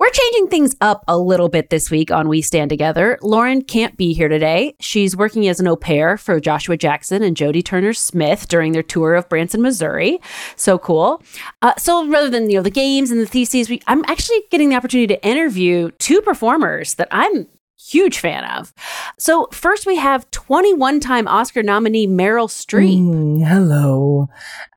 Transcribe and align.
We're 0.00 0.10
changing 0.10 0.48
things 0.48 0.74
up 0.80 1.04
a 1.06 1.16
little 1.16 1.48
bit 1.48 1.70
this 1.70 1.88
week 1.88 2.10
on 2.10 2.28
We 2.28 2.42
Stand 2.42 2.68
Together. 2.68 3.16
Lauren 3.22 3.62
can't 3.62 3.96
be 3.96 4.12
here 4.12 4.28
today. 4.28 4.74
She's 4.80 5.16
working 5.16 5.46
as 5.46 5.60
an 5.60 5.68
au 5.68 5.76
pair 5.76 6.16
for 6.16 6.40
Joshua 6.40 6.76
Jackson 6.76 7.22
and 7.22 7.36
Jodie 7.36 7.64
Turner 7.64 7.92
Smith 7.92 8.48
during 8.48 8.72
their 8.72 8.82
tour 8.82 9.14
of 9.14 9.28
Branson, 9.28 9.62
Missouri. 9.62 10.18
So 10.56 10.78
cool. 10.78 11.22
Uh, 11.62 11.74
so 11.78 12.08
rather 12.08 12.28
than 12.28 12.50
you 12.50 12.56
know 12.56 12.62
the 12.62 12.70
games 12.70 13.12
and 13.12 13.20
the 13.20 13.26
theses, 13.26 13.70
we, 13.70 13.82
I'm 13.86 14.04
actually 14.06 14.42
getting 14.50 14.68
the 14.70 14.74
opportunity 14.74 15.14
to 15.14 15.24
interview 15.24 15.92
two 15.98 16.20
performers 16.22 16.94
that 16.94 17.06
I'm 17.12 17.46
huge 17.84 18.18
fan 18.18 18.44
of. 18.44 18.72
So 19.18 19.48
first 19.52 19.86
we 19.86 19.96
have 19.96 20.30
21 20.30 21.00
time 21.00 21.28
Oscar 21.28 21.62
nominee 21.62 22.06
Meryl 22.06 22.48
Streep. 22.48 22.98
Mm, 22.98 23.46
hello. 23.46 24.28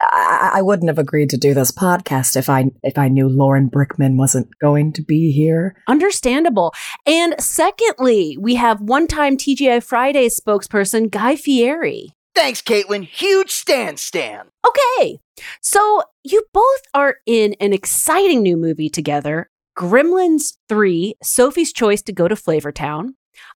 I-, 0.02 0.52
I 0.56 0.62
wouldn't 0.62 0.90
have 0.90 1.00
agreed 1.00 1.30
to 1.32 1.38
do 1.38 1.54
this 1.54 1.72
podcast 1.72 2.36
if 2.36 2.50
I 2.50 2.66
if 2.84 2.98
I 2.98 3.08
knew 3.08 3.30
Lauren 3.30 3.70
Brickman 3.70 4.18
wasn't 4.18 4.50
going 4.60 4.94
to 4.94 5.02
be 5.02 5.32
here. 5.32 5.76
Understandable. 5.88 6.74
And 7.06 7.36
secondly, 7.40 8.38
we 8.40 8.56
have 8.56 8.82
one 8.82 9.08
time 9.08 9.38
TGI 9.38 9.84
Fridays 9.84 10.40
spokesperson 10.40 11.10
Guy 11.10 11.36
Fieri. 11.36 12.14
Thanks, 12.36 12.62
Caitlin. 12.62 13.04
Huge 13.04 13.50
stand 13.50 14.00
stand. 14.00 14.50
Okay. 14.68 15.20
So 15.62 16.04
you 16.24 16.44
both 16.54 16.82
are 16.94 17.16
in 17.26 17.56
an 17.60 17.74
exciting 17.74 18.44
new 18.44 18.58
movie 18.58 18.90
together, 18.90 19.50
Gremlins 19.78 20.58
3, 20.70 21.16
Sophie's 21.22 21.72
Choice 21.72 22.02
to 22.04 22.12
Go 22.12 22.28
to 22.28 22.36
Flavortown. 22.36 23.10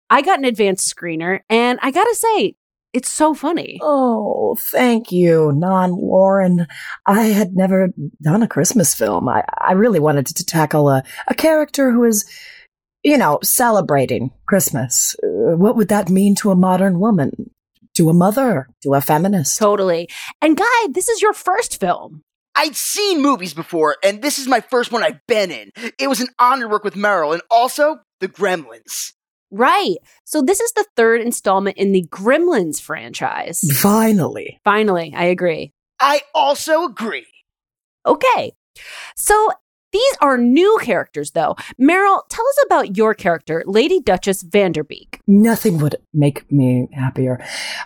I 0.09 0.22
got 0.22 0.38
an 0.38 0.45
advanced 0.45 0.94
screener, 0.95 1.39
and 1.50 1.80
I 1.81 1.89
gotta 1.89 2.16
say, 2.16 2.55
it's 2.94 3.09
so 3.09 3.33
funny. 3.33 3.80
Oh, 3.81 4.55
thank 4.59 5.11
you, 5.11 5.52
non 5.53 5.94
Lauren. 5.94 6.67
I 7.08 7.23
had 7.23 7.55
never 7.55 7.89
done 8.22 8.44
a 8.44 8.47
Christmas 8.47 8.94
film. 8.94 9.30
I, 9.30 9.44
I 9.59 9.73
really 9.73 10.00
wanted 10.00 10.28
to 10.28 10.45
tackle 10.45 10.89
a, 10.89 11.03
a 11.28 11.33
character 11.33 11.91
who 11.91 12.03
is, 12.03 12.30
you 13.03 13.17
know, 13.17 13.39
celebrating 13.41 14.31
Christmas. 14.45 15.16
Uh, 15.23 15.56
what 15.56 15.75
would 15.75 15.88
that 15.88 16.09
mean 16.09 16.35
to 16.35 16.52
a 16.52 16.56
modern 16.56 17.00
woman? 17.00 17.50
To 17.95 18.09
a 18.09 18.13
mother? 18.13 18.67
To 18.83 18.94
a 18.94 19.02
feminist? 19.02 19.58
Totally. 19.58 20.09
And 20.41 20.58
Guy, 20.58 20.88
this 20.89 21.09
is 21.09 21.22
your 21.22 21.33
first 21.33 21.80
film. 21.80 22.23
I'd 22.56 22.75
seen 22.75 23.22
movies 23.22 23.53
before, 23.53 23.97
and 24.03 24.22
this 24.22 24.38
is 24.38 24.47
my 24.47 24.62
first 24.62 24.91
one 24.91 25.03
I've 25.03 25.25
been 25.28 25.51
in. 25.51 25.72
It 25.97 26.07
was 26.07 26.19
an 26.19 26.28
honor 26.39 26.63
to 26.63 26.67
work 26.67 26.84
with 26.84 26.95
Meryl 26.95 27.34
and 27.34 27.41
also 27.50 28.00
the 28.19 28.28
Gremlins. 28.28 29.13
Right. 29.51 29.97
So 30.23 30.41
this 30.41 30.61
is 30.61 30.72
the 30.73 30.85
third 30.95 31.22
installment 31.22 31.78
in 31.78 31.91
the 31.91 32.06
Gremlins 32.09 32.81
franchise. 32.81 33.61
Finally. 33.79 34.59
Finally, 34.63 35.13
I 35.16 35.25
agree. 35.25 35.73
I 36.00 36.22
also 36.34 36.85
agree. 36.85 37.28
Okay. 38.06 38.53
So 39.16 39.50
these 39.91 40.18
are 40.22 40.38
new 40.38 40.78
characters, 40.81 41.31
though. 41.31 41.56
Meryl, 41.79 42.22
tell 42.29 42.47
us 42.47 42.63
about 42.66 42.97
your 42.97 43.13
character, 43.13 43.63
Lady 43.66 44.00
Duchess 44.00 44.44
Vanderbeek. 44.44 45.19
Nothing 45.28 45.79
would 45.79 45.96
make 46.13 46.50
me 46.52 46.88
happier. 46.94 47.44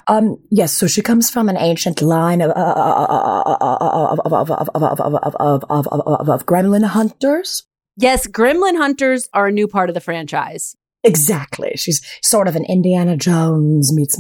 Um, 0.08 0.38
yes, 0.50 0.74
so 0.74 0.88
she 0.88 1.02
comes 1.02 1.30
from 1.30 1.50
an 1.50 1.58
ancient 1.58 2.02
line 2.02 2.42
of 2.42 2.52
of 2.52 4.20
of 4.20 4.52
of 4.52 4.52
of 4.52 5.88
of 5.88 6.30
of 6.30 6.46
gremlin 6.46 6.86
hunters. 6.86 7.64
Yes, 7.98 8.28
gremlin 8.28 8.78
hunters 8.78 9.30
are 9.34 9.48
a 9.48 9.52
new 9.52 9.68
part 9.68 9.90
of 9.90 9.94
the 9.94 10.02
franchise. 10.02 10.76
Exactly. 11.04 11.74
She's 11.76 12.02
sort 12.24 12.48
of 12.48 12.56
an 12.56 12.66
Indiana 12.66 13.16
Jones 13.16 13.94
meets 13.94 14.20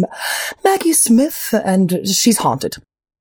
Maggie 0.63 0.93
Smith, 0.93 1.53
and 1.65 2.07
she's 2.07 2.37
haunted. 2.37 2.77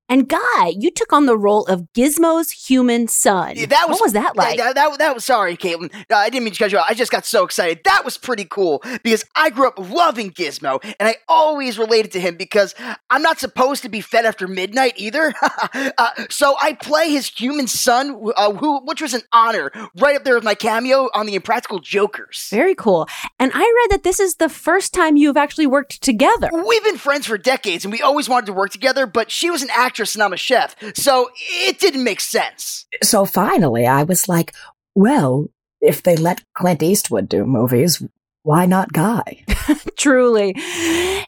And 0.07 0.29
Guy, 0.29 0.73
you 0.77 0.91
took 0.91 1.11
on 1.11 1.25
the 1.25 1.37
role 1.37 1.65
of 1.65 1.87
Gizmo's 1.93 2.51
human 2.51 3.07
son. 3.07 3.53
Yeah, 3.55 3.65
that 3.65 3.89
was, 3.89 3.95
what 3.95 4.05
was 4.05 4.13
that 4.13 4.35
like? 4.35 4.57
That, 4.57 4.75
that, 4.75 4.97
that 4.99 5.15
was 5.15 5.25
sorry, 5.25 5.57
Caitlin. 5.57 5.91
Uh, 5.93 6.15
I 6.15 6.29
didn't 6.29 6.43
mean 6.43 6.53
to 6.53 6.59
cut 6.59 6.71
you 6.71 6.77
off. 6.77 6.85
I 6.87 6.93
just 6.93 7.11
got 7.11 7.25
so 7.25 7.43
excited. 7.43 7.81
That 7.85 8.05
was 8.05 8.17
pretty 8.17 8.45
cool 8.45 8.83
because 9.03 9.25
I 9.35 9.49
grew 9.49 9.67
up 9.67 9.79
loving 9.79 10.31
Gizmo, 10.31 10.79
and 10.99 11.09
I 11.09 11.15
always 11.27 11.79
related 11.79 12.11
to 12.13 12.19
him 12.19 12.35
because 12.35 12.75
I'm 13.09 13.23
not 13.23 13.39
supposed 13.39 13.81
to 13.81 13.89
be 13.89 13.99
fed 13.99 14.25
after 14.25 14.47
midnight 14.47 14.93
either. 14.97 15.33
uh, 15.73 16.09
so 16.29 16.55
I 16.61 16.73
play 16.73 17.09
his 17.09 17.27
human 17.27 17.65
son, 17.67 18.31
uh, 18.35 18.53
who 18.53 18.81
which 18.85 19.01
was 19.01 19.15
an 19.15 19.21
honor, 19.33 19.71
right 19.97 20.15
up 20.15 20.23
there 20.23 20.35
with 20.35 20.43
my 20.43 20.55
cameo 20.55 21.09
on 21.15 21.25
the 21.25 21.33
Impractical 21.33 21.79
Jokers. 21.79 22.47
Very 22.51 22.75
cool. 22.75 23.07
And 23.39 23.51
I 23.55 23.59
read 23.59 23.95
that 23.95 24.03
this 24.03 24.19
is 24.19 24.35
the 24.35 24.49
first 24.49 24.93
time 24.93 25.17
you've 25.17 25.37
actually 25.37 25.67
worked 25.67 26.01
together. 26.03 26.49
We've 26.51 26.83
been 26.83 26.97
friends 26.97 27.25
for 27.25 27.39
decades, 27.39 27.85
and 27.85 27.91
we 27.91 28.01
always 28.01 28.29
wanted 28.29 28.45
to 28.47 28.53
work 28.53 28.69
together. 28.69 29.07
But 29.07 29.31
she 29.31 29.49
was 29.49 29.63
an 29.63 29.69
actor 29.75 29.94
actress 29.95 30.13
and 30.13 30.23
I'm 30.23 30.33
a 30.33 30.37
chef. 30.37 30.75
So 30.93 31.29
it 31.37 31.79
didn't 31.79 32.03
make 32.03 32.19
sense. 32.19 32.85
So 33.01 33.23
finally, 33.23 33.87
I 33.87 34.03
was 34.03 34.27
like, 34.27 34.53
well, 34.93 35.47
if 35.79 36.03
they 36.03 36.17
let 36.17 36.43
Clint 36.53 36.83
Eastwood 36.83 37.29
do 37.29 37.45
movies, 37.45 38.03
why 38.43 38.65
not 38.65 38.91
Guy? 38.91 39.45
Truly. 39.97 40.53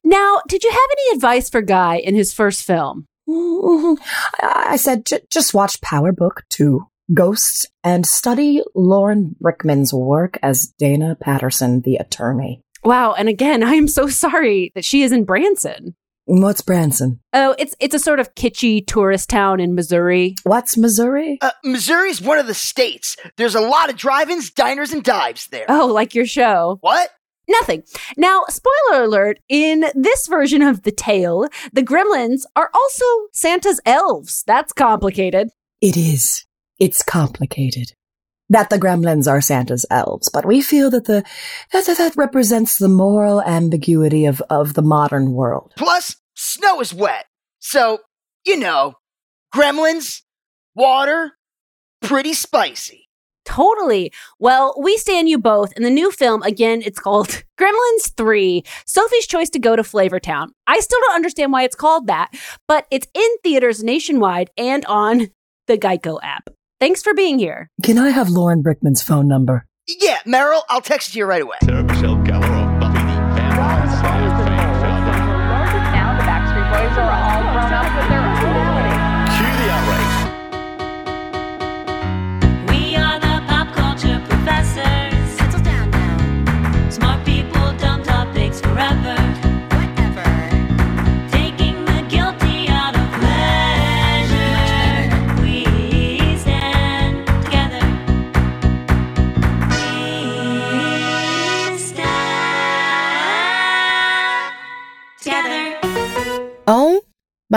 Now, 0.04 0.42
did 0.50 0.66
you 0.66 0.70
have 0.70 0.90
any 0.92 1.16
advice 1.16 1.50
for 1.50 1.62
Guy 1.62 1.96
in 2.00 2.14
his 2.14 2.34
first 2.34 2.64
film? 2.64 3.06
I 3.30 4.76
said, 4.78 5.08
just 5.30 5.54
watch 5.54 5.80
Power 5.80 6.12
Book 6.12 6.44
2, 6.50 6.86
Ghosts, 7.14 7.68
and 7.86 8.06
study 8.06 8.62
Lauren 8.76 9.38
Brickman's 9.42 9.94
work 9.94 10.38
as 10.44 10.74
Dana 10.78 11.16
Patterson, 11.16 11.82
the 11.82 11.96
attorney. 11.96 12.62
Wow. 12.84 13.14
And 13.14 13.30
again, 13.30 13.64
I 13.72 13.76
am 13.76 13.88
so 13.88 14.10
sorry 14.10 14.74
that 14.76 14.84
she 14.84 15.04
is 15.04 15.14
in 15.14 15.24
Branson. 15.24 15.96
What's 16.30 16.62
Branson? 16.62 17.22
Oh, 17.32 17.56
it's 17.58 17.74
it's 17.80 17.96
a 17.96 18.00
sort 18.00 18.20
of 18.20 18.36
kitschy 18.36 18.86
tourist 18.86 19.30
town 19.30 19.62
in 19.62 19.76
Missouri. 19.76 20.36
What's 20.44 20.76
Missouri? 20.76 21.38
Uh, 21.42 21.52
Missouri's 21.64 22.22
one 22.22 22.38
of 22.38 22.48
the 22.48 22.54
states. 22.54 23.16
There's 23.38 23.56
a 23.56 23.62
lot 23.62 23.90
of 23.90 23.96
drive-ins, 23.96 24.50
diners, 24.50 24.92
and 24.92 25.02
dives 25.02 25.48
there. 25.48 25.66
Oh, 25.70 25.86
like 25.86 26.14
your 26.14 26.26
show. 26.26 26.80
What? 26.82 27.12
Nothing. 27.48 27.84
Now, 28.18 28.44
spoiler 28.50 29.04
alert, 29.04 29.40
in 29.48 29.86
this 29.96 30.28
version 30.28 30.62
of 30.62 30.84
the 30.84 30.92
tale, 30.92 31.48
the 31.72 31.82
gremlins 31.82 32.42
are 32.58 32.70
also 32.74 33.06
Santa's 33.32 33.80
elves. 33.86 34.44
That's 34.46 34.74
complicated. 34.74 35.52
It 35.80 35.96
is. 35.96 36.46
It's 36.78 37.04
complicated 37.04 37.94
that 38.50 38.70
the 38.70 38.78
gremlins 38.78 39.30
are 39.30 39.42
Santa's 39.42 39.86
elves, 39.90 40.30
but 40.32 40.46
we 40.46 40.62
feel 40.62 40.90
that 40.92 41.06
the 41.06 41.24
that, 41.74 41.86
that, 41.86 41.98
that 41.98 42.16
represents 42.16 42.78
the 42.78 42.88
moral 42.88 43.42
ambiguity 43.42 44.26
of, 44.26 44.42
of 44.50 44.74
the 44.74 44.82
modern 44.82 45.34
world. 45.34 45.74
Plus, 45.78 46.16
snow 46.38 46.80
is 46.80 46.94
wet. 46.94 47.26
So, 47.60 48.00
you 48.46 48.58
know, 48.58 48.94
gremlins, 49.54 50.22
water, 50.76 51.34
pretty 52.02 52.34
spicy. 52.34 53.08
Totally. 53.46 54.12
Well, 54.40 54.76
we 54.78 54.98
stand 54.98 55.30
you 55.30 55.40
both. 55.40 55.72
In 55.78 55.84
the 55.84 55.90
new 55.90 56.12
film, 56.12 56.44
again, 56.44 56.82
it's 56.86 57.00
called 57.00 57.44
Gremlins 57.60 58.14
3 58.16 58.64
Sophie's 58.86 59.26
Choice 59.26 59.50
to 59.52 59.60
Go 59.60 59.76
to 59.76 59.84
Flavortown. 59.84 60.50
I 60.68 60.80
still 60.82 61.00
don't 61.08 61.16
understand 61.16 61.54
why 61.54 61.64
it's 61.64 61.76
called 61.76 62.08
that, 62.08 62.30
but 62.68 62.86
it's 62.92 63.08
in 63.14 63.30
theaters 63.44 63.84
nationwide 63.84 64.50
and 64.58 64.86
on 64.86 65.30
the 65.68 65.78
Geico 65.78 66.20
app. 66.22 66.50
Thanks 66.80 67.02
for 67.02 67.14
being 67.14 67.40
here. 67.40 67.70
Can 67.84 67.98
I 67.98 68.10
have 68.10 68.30
Lauren 68.30 68.62
Brickman's 68.62 69.02
phone 69.02 69.28
number? 69.28 69.66
Yeah, 69.88 70.20
Meryl, 70.28 70.62
I'll 70.70 70.82
text 70.82 71.16
you 71.16 71.26
right 71.26 71.42
away. 71.42 71.58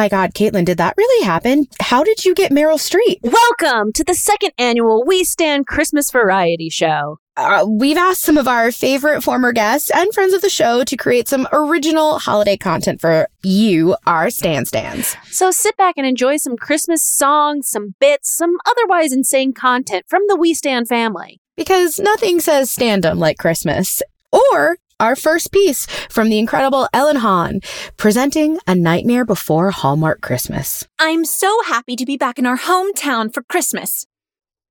My 0.01 0.09
God, 0.09 0.33
Caitlin, 0.33 0.65
did 0.65 0.79
that 0.79 0.95
really 0.97 1.27
happen? 1.27 1.67
How 1.79 2.03
did 2.03 2.25
you 2.25 2.35
get 2.35 2.51
Meryl 2.51 2.79
Streep? 2.79 3.19
Welcome 3.23 3.93
to 3.93 4.03
the 4.03 4.15
second 4.15 4.53
annual 4.57 5.05
We 5.05 5.25
Stand 5.25 5.67
Christmas 5.67 6.11
Variety 6.11 6.71
Show. 6.71 7.19
Uh, 7.37 7.67
we've 7.69 7.99
asked 7.99 8.23
some 8.23 8.39
of 8.39 8.49
our 8.49 8.73
favorite 8.73 9.23
former 9.23 9.53
guests 9.53 9.91
and 9.91 10.11
friends 10.15 10.33
of 10.33 10.41
the 10.41 10.49
show 10.49 10.85
to 10.85 10.97
create 10.97 11.29
some 11.29 11.47
original 11.53 12.19
holiday 12.19 12.57
content 12.57 12.99
for 12.99 13.29
you, 13.43 13.95
our 14.07 14.31
Stan 14.31 14.65
Stans. 14.65 15.17
So 15.25 15.51
sit 15.51 15.77
back 15.77 15.97
and 15.99 16.07
enjoy 16.07 16.39
some 16.39 16.57
Christmas 16.57 17.05
songs, 17.05 17.69
some 17.69 17.95
bits, 18.01 18.33
some 18.33 18.57
otherwise 18.67 19.13
insane 19.13 19.53
content 19.53 20.07
from 20.09 20.23
the 20.29 20.37
We 20.37 20.55
Stand 20.55 20.89
family. 20.89 21.43
Because 21.57 21.99
nothing 21.99 22.41
says 22.41 22.75
standum 22.75 23.19
like 23.19 23.37
Christmas. 23.37 24.01
Or 24.33 24.79
our 25.01 25.17
first 25.17 25.51
piece 25.51 25.87
from 26.09 26.29
the 26.29 26.39
incredible 26.39 26.89
Ellen 26.93 27.17
Hahn, 27.17 27.61
presenting 27.97 28.59
A 28.67 28.75
Nightmare 28.75 29.25
Before 29.25 29.71
Hallmark 29.71 30.21
Christmas. 30.21 30.87
I'm 30.99 31.25
so 31.25 31.63
happy 31.67 31.97
to 31.97 32.07
be 32.07 32.17
back 32.17 32.39
in 32.39 32.47
our 32.47 32.59
hometown 32.59 33.33
for 33.33 33.43
Christmas. 33.43 34.07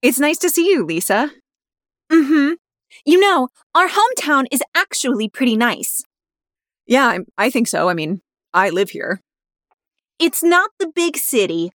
It's 0.02 0.20
nice 0.20 0.38
to 0.38 0.50
see 0.50 0.70
you, 0.70 0.86
Lisa. 0.86 1.32
Mm 2.12 2.28
hmm. 2.28 2.54
You 3.06 3.20
know, 3.20 3.50
our 3.76 3.88
hometown 3.88 4.46
is 4.52 4.64
actually 4.76 5.30
pretty 5.30 5.56
nice. 5.56 6.04
Yeah, 6.88 7.06
I, 7.06 7.20
I 7.38 7.50
think 7.50 7.68
so. 7.68 7.90
I 7.90 7.94
mean, 7.94 8.22
I 8.54 8.70
live 8.70 8.92
here. 8.92 9.22
It's 10.20 10.44
not 10.44 10.72
the 10.80 10.92
big 10.94 11.18
city. 11.18 11.72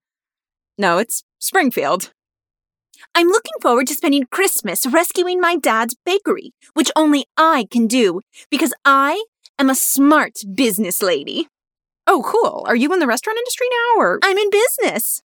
No, 0.78 0.98
it's 0.98 1.24
Springfield. 1.40 2.12
I'm 3.16 3.28
looking 3.28 3.54
forward 3.62 3.88
to 3.88 3.96
spending 3.96 4.26
Christmas 4.32 4.86
rescuing 4.86 5.40
my 5.40 5.56
dad's 5.56 5.96
bakery, 6.06 6.54
which 6.74 6.92
only 6.96 7.26
I 7.38 7.68
can 7.72 7.88
do 7.88 8.22
because 8.50 8.74
I 8.86 9.24
am 9.60 9.70
a 9.70 9.76
smart 9.76 10.40
business 10.56 11.02
lady. 11.02 11.48
Oh, 12.08 12.24
cool. 12.26 12.66
Are 12.68 12.76
you 12.76 12.92
in 12.94 13.00
the 13.00 13.08
restaurant 13.08 13.38
industry 13.38 13.68
now 13.70 14.02
or? 14.02 14.20
I'm 14.24 14.38
in 14.38 14.50
business. 14.50 15.22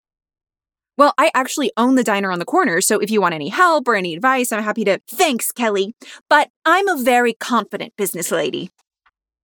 Well, 0.97 1.15
I 1.17 1.31
actually 1.33 1.71
own 1.77 1.95
the 1.95 2.05
diner 2.05 2.33
on 2.33 2.41
the 2.41 2.45
corner, 2.45 2.81
so 2.81 2.99
if 2.99 3.11
you 3.11 3.21
want 3.21 3.35
any 3.35 3.49
help 3.51 3.87
or 3.87 3.95
any 3.95 4.15
advice, 4.15 4.51
I'm 4.51 4.65
happy 4.65 4.85
to. 4.85 4.99
Thanks, 5.09 5.53
Kelly, 5.53 5.95
but 6.29 6.51
I'm 6.65 6.89
a 6.89 7.01
very 7.01 7.35
confident 7.35 7.95
business 7.97 8.33
lady. 8.33 8.71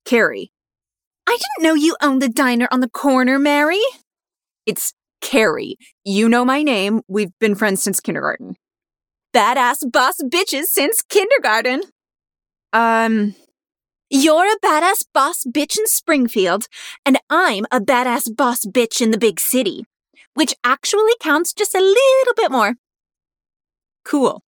Carrie. 0.04 0.50
I 1.26 1.38
didn't 1.38 1.64
know 1.64 1.75
you 1.75 1.96
owned 2.02 2.20
the 2.20 2.28
diner 2.28 2.69
on 2.70 2.80
the 2.80 2.90
corner, 2.90 3.38
Mary. 3.38 3.80
It's 4.66 4.92
Carrie. 5.25 5.76
You 6.05 6.29
know 6.29 6.44
my 6.44 6.62
name. 6.62 7.00
We've 7.09 7.32
been 7.41 7.55
friends 7.55 7.82
since 7.82 7.99
kindergarten. 7.99 8.56
Badass 9.35 9.91
boss 9.91 10.21
bitches 10.23 10.67
since 10.67 11.03
kindergarten. 11.03 11.82
Um, 12.73 13.35
You're 14.11 14.47
a 14.47 14.61
badass 14.61 15.05
boss 15.12 15.44
bitch 15.44 15.79
in 15.79 15.87
Springfield, 15.87 16.67
and 17.06 17.19
I'm 17.31 17.65
a 17.73 17.81
badass 17.81 18.37
boss 18.37 18.67
bitch 18.67 19.00
in 19.00 19.11
the 19.11 19.19
big 19.19 19.41
city, 19.41 19.87
which 20.35 20.55
actually 20.62 21.15
counts 21.21 21.53
just 21.55 21.75
a 21.75 21.81
little 21.81 22.35
bit 22.37 22.53
more. 22.53 22.75
cool. 24.05 24.43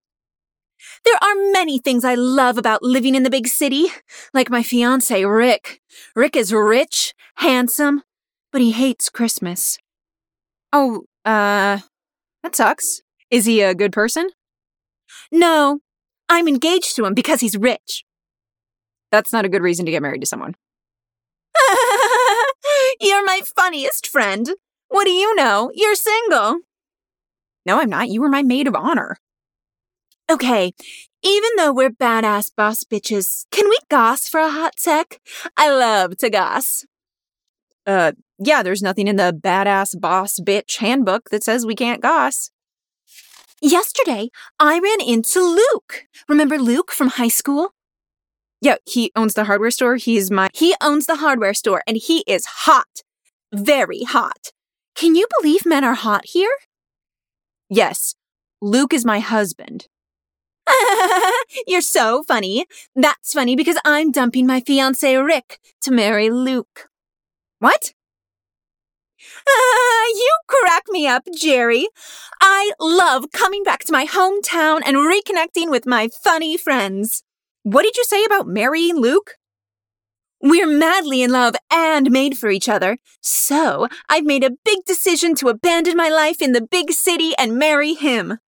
There 1.05 1.17
are 1.17 1.53
many 1.53 1.79
things 1.79 2.05
I 2.05 2.15
love 2.15 2.59
about 2.59 2.83
living 2.83 3.15
in 3.15 3.23
the 3.23 3.31
big 3.31 3.49
city, 3.49 3.87
like 4.35 4.51
my 4.51 4.63
fiance, 4.63 5.25
Rick. 5.25 5.81
Rick 6.15 6.37
is 6.37 6.53
rich, 6.53 7.15
handsome, 7.37 8.03
but 8.53 8.61
he 8.61 8.73
hates 8.73 9.09
Christmas. 9.09 9.79
Oh, 10.79 11.05
uh, 11.25 11.79
that 12.43 12.55
sucks. 12.55 13.01
Is 13.31 13.47
he 13.47 13.63
a 13.63 13.75
good 13.75 13.93
person? 13.93 14.29
No, 15.33 15.81
I'm 16.29 16.47
engaged 16.47 16.95
to 16.97 17.07
him 17.07 17.15
because 17.15 17.41
he's 17.41 17.57
rich. 17.57 18.05
That's 19.11 19.33
not 19.33 19.47
a 19.47 19.49
good 19.49 19.63
reason 19.63 19.87
to 19.87 19.91
get 19.91 20.03
married 20.03 20.21
to 20.21 20.27
someone. 20.27 20.55
You're 23.01 23.25
my 23.25 23.41
funniest 23.57 24.07
friend. 24.07 24.51
What 24.89 25.07
do 25.07 25.13
you 25.13 25.35
know? 25.35 25.71
You're 25.73 25.95
single. 25.95 26.59
No, 27.65 27.81
I'm 27.81 27.89
not. 27.89 28.11
You 28.11 28.21
were 28.21 28.29
my 28.29 28.43
maid 28.43 28.69
of 28.69 28.75
honor. 28.75 29.17
Okay, 30.31 30.75
even 31.23 31.51
though 31.57 31.73
we're 31.73 31.89
badass 31.89 32.51
boss 32.55 32.85
bitches, 32.85 33.47
can 33.51 33.67
we 33.71 33.79
goss 33.89 34.29
for 34.29 34.41
a 34.41 34.51
hot 34.51 34.79
sec? 34.79 35.21
I 35.57 35.71
love 35.71 36.19
to 36.19 36.29
goss. 36.29 36.85
Uh, 37.87 38.13
yeah, 38.39 38.63
there's 38.63 38.83
nothing 38.83 39.09
in 39.09 39.17
the 39.17 39.33
badass 39.33 39.99
boss 39.99 40.41
bitch 40.41 40.79
handbook 40.79 41.31
that 41.31 41.45
says 41.45 41.65
we 41.65 41.75
can't 41.75 42.03
goss. 42.03 42.51
Yesterday, 43.63 44.29
I 44.59 44.79
ran 44.79 45.01
into 45.01 45.41
Luke. 45.41 46.07
Remember 46.29 46.59
Luke 46.59 46.93
from 46.93 47.09
high 47.09 47.29
school? 47.29 47.71
Yeah, 48.61 48.77
he 48.85 49.13
owns 49.15 49.35
the 49.35 49.45
hardware 49.45 49.71
store. 49.71 49.97
He's 49.97 50.31
my. 50.31 50.51
He 50.53 50.75
owns 50.83 51.07
the 51.07 51.17
hardware 51.17 51.55
store 51.55 51.83
and 51.87 51.97
he 51.97 52.25
is 52.27 52.47
hot. 52.47 53.03
Very 53.55 54.03
hot. 54.03 54.51
Can 54.95 55.15
you 55.15 55.27
believe 55.39 55.65
men 55.65 55.85
are 55.85 55.95
hot 55.95 56.27
here? 56.27 56.53
Yes, 57.69 58.15
Luke 58.61 58.93
is 58.93 59.05
my 59.05 59.21
husband. 59.21 59.87
You're 61.67 61.81
so 61.81 62.23
funny. 62.23 62.67
That's 62.95 63.33
funny 63.33 63.57
because 63.57 63.79
I'm 63.85 64.11
dumping 64.11 64.47
my 64.47 64.61
fiance 64.61 65.15
Rick 65.17 65.61
to 65.83 65.91
marry 65.91 66.31
Luke. 66.31 66.89
What? 67.59 67.93
Ah, 69.49 70.07
you 70.15 70.39
crack 70.47 70.85
me 70.89 71.07
up, 71.07 71.25
Jerry. 71.35 71.89
I 72.41 72.73
love 72.79 73.33
coming 73.33 73.63
back 73.63 73.85
to 73.85 73.93
my 73.93 74.07
hometown 74.07 74.83
and 74.85 74.97
reconnecting 74.97 75.71
with 75.71 75.87
my 75.87 76.09
funny 76.09 76.57
friends. 76.57 77.23
What 77.63 77.83
did 77.83 77.97
you 77.97 78.05
say 78.05 78.25
about 78.25 78.47
marrying 78.47 78.97
Luke? 78.97 79.37
We're 80.43 80.67
madly 80.67 81.23
in 81.23 81.33
love 81.33 81.55
and 81.73 82.11
made 82.11 82.39
for 82.39 82.51
each 82.51 82.69
other. 82.69 82.99
So 83.21 83.89
I've 84.09 84.25
made 84.25 84.45
a 84.45 84.57
big 84.65 84.85
decision 84.87 85.35
to 85.37 85.49
abandon 85.49 85.97
my 85.97 86.11
life 86.11 86.43
in 86.43 86.53
the 86.53 86.61
big 86.61 86.93
city 86.93 87.33
and 87.39 87.59
marry 87.59 87.95
him. 87.95 88.39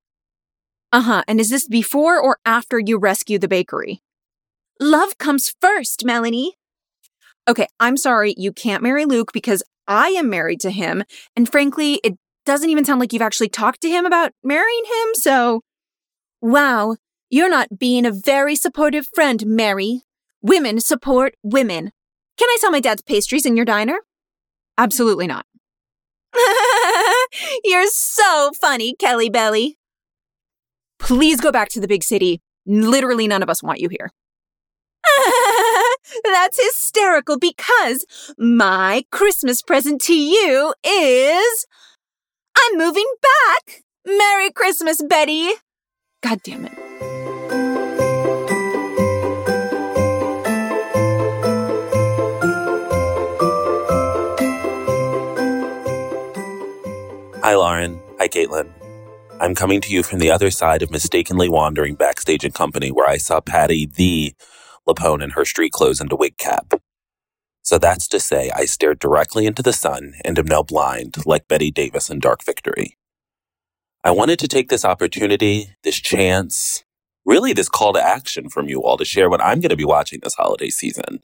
Uh 0.92 1.00
huh. 1.00 1.22
And 1.26 1.40
is 1.40 1.50
this 1.50 1.66
before 1.66 2.20
or 2.20 2.38
after 2.44 2.78
you 2.78 2.98
rescue 2.98 3.38
the 3.38 3.48
bakery? 3.48 4.02
Love 4.78 5.18
comes 5.18 5.54
first, 5.60 6.04
Melanie. 6.04 6.57
Okay, 7.48 7.66
I'm 7.80 7.96
sorry, 7.96 8.34
you 8.36 8.52
can't 8.52 8.82
marry 8.82 9.06
Luke 9.06 9.32
because 9.32 9.62
I 9.86 10.08
am 10.08 10.28
married 10.28 10.60
to 10.60 10.70
him. 10.70 11.02
And 11.34 11.50
frankly, 11.50 11.94
it 12.04 12.18
doesn't 12.44 12.68
even 12.68 12.84
sound 12.84 13.00
like 13.00 13.14
you've 13.14 13.22
actually 13.22 13.48
talked 13.48 13.80
to 13.80 13.88
him 13.88 14.04
about 14.04 14.32
marrying 14.44 14.84
him, 14.84 15.14
so. 15.14 15.62
Wow, 16.42 16.96
you're 17.30 17.48
not 17.48 17.78
being 17.78 18.04
a 18.04 18.12
very 18.12 18.54
supportive 18.54 19.06
friend, 19.14 19.46
Mary. 19.46 20.02
Women 20.42 20.78
support 20.80 21.36
women. 21.42 21.90
Can 22.36 22.48
I 22.50 22.56
sell 22.60 22.70
my 22.70 22.80
dad's 22.80 23.02
pastries 23.02 23.46
in 23.46 23.56
your 23.56 23.64
diner? 23.64 23.98
Absolutely 24.76 25.26
not. 25.26 25.46
you're 27.64 27.88
so 27.88 28.52
funny, 28.60 28.94
Kelly 28.94 29.30
Belly. 29.30 29.78
Please 30.98 31.40
go 31.40 31.50
back 31.50 31.70
to 31.70 31.80
the 31.80 31.88
big 31.88 32.04
city. 32.04 32.42
Literally, 32.66 33.26
none 33.26 33.42
of 33.42 33.48
us 33.48 33.62
want 33.62 33.80
you 33.80 33.88
here. 33.88 34.10
That's 36.24 36.62
hysterical 36.62 37.38
because 37.38 38.04
my 38.38 39.04
Christmas 39.10 39.62
present 39.62 40.00
to 40.02 40.14
you 40.14 40.74
is. 40.84 41.66
I'm 42.56 42.78
moving 42.78 43.06
back! 43.22 43.84
Merry 44.04 44.50
Christmas, 44.50 45.02
Betty! 45.02 45.50
God 46.22 46.40
damn 46.42 46.66
it. 46.66 46.72
Hi, 57.42 57.54
Lauren. 57.54 57.98
Hi, 58.18 58.28
Caitlin. 58.28 58.70
I'm 59.40 59.54
coming 59.54 59.80
to 59.80 59.90
you 59.90 60.02
from 60.02 60.18
the 60.18 60.30
other 60.30 60.50
side 60.50 60.82
of 60.82 60.90
mistakenly 60.90 61.48
wandering 61.48 61.94
backstage 61.94 62.44
in 62.44 62.52
company 62.52 62.90
where 62.90 63.08
I 63.08 63.16
saw 63.16 63.40
Patti 63.40 63.86
the 63.86 64.34
LuPone 64.88 65.22
in 65.22 65.30
her 65.30 65.44
street 65.44 65.72
clothes 65.72 66.00
and 66.00 66.10
a 66.10 66.16
wig 66.16 66.38
cap. 66.38 66.74
So 67.62 67.78
that's 67.78 68.08
to 68.08 68.20
say, 68.20 68.50
I 68.54 68.64
stared 68.64 68.98
directly 68.98 69.44
into 69.44 69.62
the 69.62 69.74
sun 69.74 70.14
and 70.24 70.38
am 70.38 70.46
now 70.46 70.62
blind, 70.62 71.26
like 71.26 71.48
Betty 71.48 71.70
Davis 71.70 72.08
in 72.08 72.18
Dark 72.18 72.42
Victory. 72.42 72.96
I 74.02 74.10
wanted 74.10 74.38
to 74.38 74.48
take 74.48 74.70
this 74.70 74.86
opportunity, 74.86 75.74
this 75.84 75.96
chance, 75.96 76.84
really 77.26 77.52
this 77.52 77.68
call 77.68 77.92
to 77.92 78.02
action 78.02 78.48
from 78.48 78.68
you 78.68 78.82
all 78.82 78.96
to 78.96 79.04
share 79.04 79.28
what 79.28 79.42
I'm 79.42 79.60
going 79.60 79.68
to 79.70 79.76
be 79.76 79.84
watching 79.84 80.20
this 80.22 80.34
holiday 80.34 80.70
season. 80.70 81.20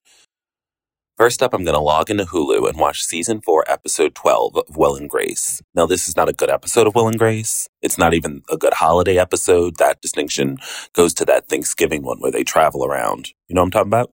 First 1.17 1.45
up, 1.45 1.55
I'm 1.55 1.63
going 1.63 1.77
to 1.77 1.81
log 1.81 2.11
into 2.11 2.25
Hulu 2.25 2.69
and 2.69 2.77
watch 2.77 3.05
season 3.05 3.41
4, 3.41 3.71
episode 3.71 4.17
12 4.17 4.57
of 4.57 4.77
Will 4.77 4.97
and 4.97 5.09
Grace. 5.09 5.63
Now, 5.73 5.87
this 5.87 6.09
is 6.09 6.17
not 6.17 6.29
a 6.29 6.33
good 6.33 6.51
episode 6.51 6.89
of 6.89 6.97
Will 6.97 7.07
and 7.07 7.17
Grace. 7.17 7.69
It's 7.81 7.97
not 7.97 8.15
even 8.15 8.43
a 8.51 8.57
good 8.57 8.75
holiday 8.75 9.17
episode. 9.17 9.77
That 9.77 10.01
distinction 10.01 10.59
goes 10.93 11.15
to 11.15 11.25
that 11.27 11.49
Thanksgiving 11.49 12.03
one 12.03 12.19
where 12.19 12.33
they 12.33 12.43
travel 12.43 12.85
around. 12.85 13.29
You 13.47 13.55
know 13.55 13.61
what 13.61 13.67
I'm 13.67 13.71
talking 13.71 13.91
about? 13.91 14.11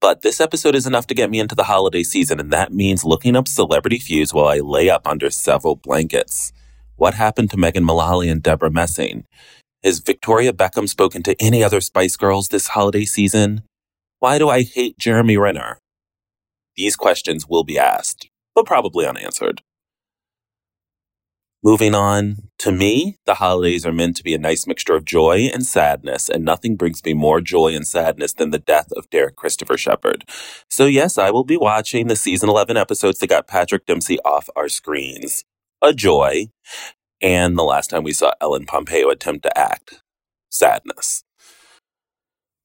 But 0.00 0.22
this 0.22 0.40
episode 0.40 0.74
is 0.74 0.86
enough 0.86 1.06
to 1.08 1.14
get 1.14 1.28
me 1.28 1.40
into 1.40 1.54
the 1.54 1.64
holiday 1.64 2.04
season, 2.04 2.40
and 2.40 2.50
that 2.52 2.72
means 2.72 3.04
looking 3.04 3.36
up 3.36 3.46
celebrity 3.46 3.98
feuds 3.98 4.32
while 4.32 4.48
I 4.48 4.60
lay 4.60 4.88
up 4.88 5.06
under 5.06 5.28
several 5.28 5.76
blankets. 5.76 6.54
What 6.96 7.12
happened 7.12 7.50
to 7.50 7.58
Megan 7.58 7.84
Mullally 7.84 8.30
and 8.30 8.42
Debra 8.42 8.70
Messing? 8.70 9.26
Has 9.84 9.98
Victoria 9.98 10.54
Beckham 10.54 10.88
spoken 10.88 11.22
to 11.24 11.36
any 11.38 11.62
other 11.62 11.82
Spice 11.82 12.16
Girls 12.16 12.48
this 12.48 12.68
holiday 12.68 13.04
season? 13.04 13.62
Why 14.20 14.36
do 14.36 14.50
I 14.50 14.62
hate 14.62 14.98
Jeremy 14.98 15.38
Renner? 15.38 15.80
These 16.76 16.94
questions 16.94 17.46
will 17.48 17.64
be 17.64 17.78
asked, 17.78 18.28
but 18.54 18.66
probably 18.66 19.06
unanswered. 19.06 19.62
Moving 21.62 21.94
on, 21.94 22.50
to 22.58 22.70
me, 22.70 23.16
the 23.24 23.36
holidays 23.36 23.86
are 23.86 23.92
meant 23.92 24.18
to 24.18 24.22
be 24.22 24.34
a 24.34 24.38
nice 24.38 24.66
mixture 24.66 24.94
of 24.94 25.06
joy 25.06 25.48
and 25.50 25.64
sadness, 25.64 26.28
and 26.28 26.44
nothing 26.44 26.76
brings 26.76 27.02
me 27.02 27.14
more 27.14 27.40
joy 27.40 27.74
and 27.74 27.86
sadness 27.86 28.34
than 28.34 28.50
the 28.50 28.58
death 28.58 28.92
of 28.94 29.08
Derek 29.08 29.36
Christopher 29.36 29.78
Shepherd. 29.78 30.26
So, 30.68 30.84
yes, 30.84 31.16
I 31.16 31.30
will 31.30 31.44
be 31.44 31.56
watching 31.56 32.08
the 32.08 32.16
season 32.16 32.50
11 32.50 32.76
episodes 32.76 33.20
that 33.20 33.28
got 33.28 33.46
Patrick 33.46 33.86
Dempsey 33.86 34.18
off 34.20 34.50
our 34.54 34.68
screens. 34.68 35.44
A 35.80 35.94
joy. 35.94 36.48
And 37.22 37.58
the 37.58 37.62
last 37.62 37.88
time 37.88 38.02
we 38.02 38.12
saw 38.12 38.32
Ellen 38.38 38.66
Pompeo 38.66 39.08
attempt 39.08 39.44
to 39.44 39.58
act. 39.58 40.02
Sadness. 40.50 41.24